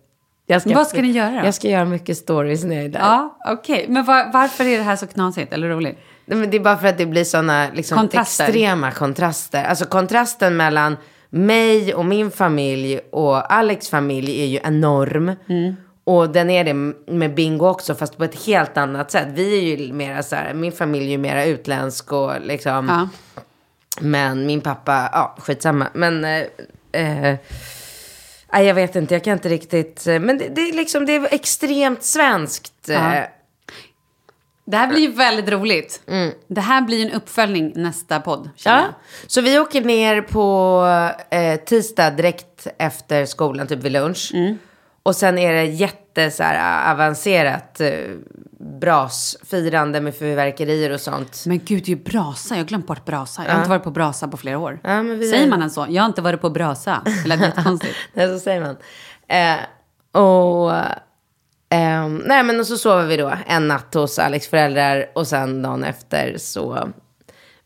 [0.46, 1.46] Jag Vad ska ni göra då?
[1.46, 3.00] Jag ska göra mycket stories när jag är där.
[3.00, 3.86] Ja, okej.
[3.88, 5.98] Men var, varför är det här så knasigt eller roligt?
[6.26, 8.44] Nej, men det är bara för att det blir sådana liksom, Kontraster.
[8.44, 9.64] extrema kontraster.
[9.64, 10.96] Alltså kontrasten mellan
[11.30, 15.32] mig och min familj och Alex familj är ju enorm.
[15.48, 15.76] Mm.
[16.04, 16.74] Och den är det
[17.12, 19.28] med Bingo också, fast på ett helt annat sätt.
[19.34, 22.88] Vi är ju mera så här, min familj är ju mera utländsk och liksom.
[22.88, 23.08] Ja.
[24.00, 25.86] Men min pappa, ja skitsamma.
[25.92, 26.42] Men, eh,
[26.92, 27.36] eh,
[28.52, 30.06] jag vet inte, jag kan inte riktigt.
[30.06, 32.72] eh, Men det, det är liksom, det är extremt svenskt.
[32.88, 33.26] Ja.
[34.66, 36.00] Eh, Det här blir ju väldigt roligt.
[36.48, 38.50] Det här blir en uppföljning nästa podd.
[38.64, 38.84] Ja,
[39.26, 40.86] så vi åker ner på
[41.30, 44.32] eh, tisdag direkt efter skolan, typ vid lunch.
[45.02, 47.90] Och sen är det jätte så här, avancerat eh,
[48.80, 51.42] brasfirande med fyrverkerier och sånt.
[51.46, 52.54] Men gud, det är ju brasa.
[52.54, 53.44] Jag har glömt bort brasa.
[53.44, 54.80] Jag har inte varit på brasa på flera år.
[54.82, 55.86] Ja, men vi- Säger man ens så?
[55.88, 57.02] Jag har inte varit på brasa.
[57.22, 57.94] Det lät jättekonstigt.
[58.12, 58.76] Nej, så säger man.
[59.28, 60.72] Eh, och,
[61.70, 65.62] ehm, nej men och så sover vi då en natt hos Alex föräldrar och sen
[65.62, 66.88] dagen efter så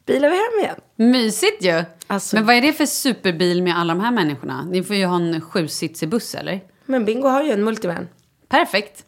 [0.07, 0.80] bilar vi hem igen.
[1.12, 1.84] Mysigt ju.
[2.07, 4.64] Alltså- Men vad är det för superbil med alla de här människorna?
[4.64, 6.61] Ni får ju ha en sjusitsig buss, eller?
[6.86, 8.09] Men Bingo har ju en multivan.
[8.48, 9.05] Perfekt.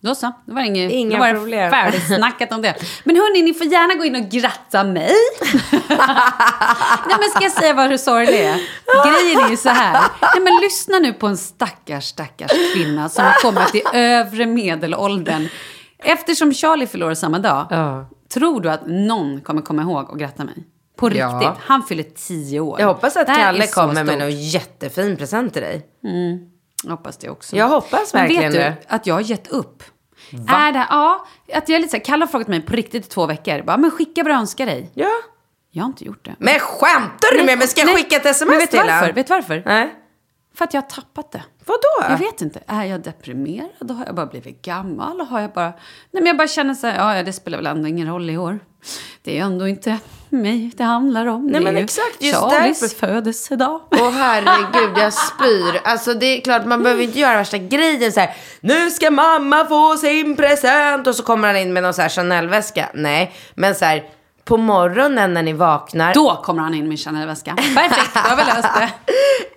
[0.00, 0.32] Då så.
[0.46, 1.70] Det var inget, Inga då var problem.
[1.70, 2.74] färdigsnackat om det.
[3.04, 5.12] Men hörni, ni får gärna gå in och gratta mig.
[7.08, 8.60] Nej, men ska jag säga vad det sorgliga är?
[9.06, 9.92] Grejen är ju så här.
[10.22, 15.48] Nej, men lyssna nu på en stackars, stackars kvinna som har kommit i övre medelåldern.
[15.98, 17.66] Eftersom Charlie förlorade samma dag.
[17.70, 18.08] Ja.
[18.34, 20.54] Tror du att någon kommer komma ihåg och gratta mig?
[20.98, 21.26] På Ja.
[21.28, 21.64] riktigt.
[21.66, 22.80] Han fyller tio år.
[22.80, 25.82] Jag hoppas att Kalle kommer med någon jättefin present till dig.
[26.86, 27.56] Jag hoppas det också.
[27.56, 28.76] Jag hoppas Men verkligen vet du det.
[28.88, 29.82] att jag har gett upp?
[30.48, 33.06] Är det, ja, att jag är lite så här, Kalle har frågat mig på riktigt
[33.06, 33.62] i två veckor.
[33.62, 34.90] Bara, men skicka vad du önskar dig.
[34.94, 35.08] Ja.
[35.70, 36.34] Jag har inte gjort det.
[36.38, 37.68] Men skämtar du med mig?
[37.68, 39.00] Ska jag Nej, skicka ett sms men vet du till varför?
[39.00, 39.14] honom?
[39.14, 39.62] Vet du varför?
[39.66, 39.94] Nej.
[40.54, 41.42] För att jag har tappat det.
[41.64, 42.10] Vadå?
[42.12, 42.60] Jag vet inte.
[42.66, 43.90] Är jag deprimerad?
[43.90, 45.20] Har jag bara blivit gammal?
[45.20, 45.66] Har jag bara...
[45.66, 45.76] Nej,
[46.10, 48.58] men jag bara känner så här, ja, det spelar väl ändå ingen roll i år.
[49.22, 51.46] Det är ändå inte mig det handlar om.
[51.46, 53.80] Nej, det är men ju exakt, just Charlies därför- födelsedag.
[53.90, 55.80] Åh herregud, jag spyr.
[55.84, 58.34] Alltså det är klart, man behöver inte göra värsta grejen så här.
[58.60, 62.08] Nu ska mamma få sin present och så kommer han in med någon så här
[62.08, 62.88] Chanel-väska.
[62.94, 64.04] Nej, men så här
[64.44, 66.14] på morgonen när ni vaknar.
[66.14, 67.54] Då kommer han in med Chanel-väska.
[67.56, 68.90] Perfekt, då har vi löst det.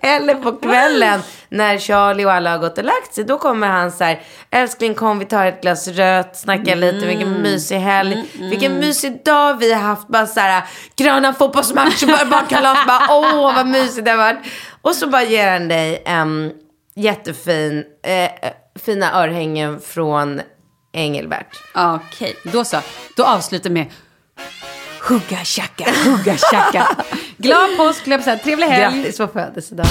[0.08, 1.20] Eller på kvällen
[1.50, 3.24] när Charlie och alla har gått och lagt sig.
[3.24, 4.22] Då kommer han så här.
[4.50, 6.36] Älskling kom vi tar ett glas rött.
[6.36, 7.06] Snacka lite.
[7.06, 8.24] Vilken mysig helg.
[8.38, 10.08] Vilken mysig dag vi har haft.
[10.08, 10.64] Bara så här.
[10.96, 12.06] Gröna fotbollsmatcher.
[12.06, 12.86] Bara barnkalas.
[12.86, 14.38] Bara åh vad mysigt det har varit.
[14.82, 16.52] Och så bara ger han dig en
[16.96, 17.84] jättefin.
[18.02, 18.50] Eh,
[18.84, 20.40] fina örhängen från
[20.92, 21.56] Engelbert.
[21.74, 22.80] Okej, då så.
[23.16, 23.86] Då avslutar med
[25.08, 26.88] hugga tjacka, hugga tjacka.
[27.36, 28.04] Glad påsk,
[28.42, 29.02] trevlig helg.
[29.02, 29.90] Grattis på födelsedagen.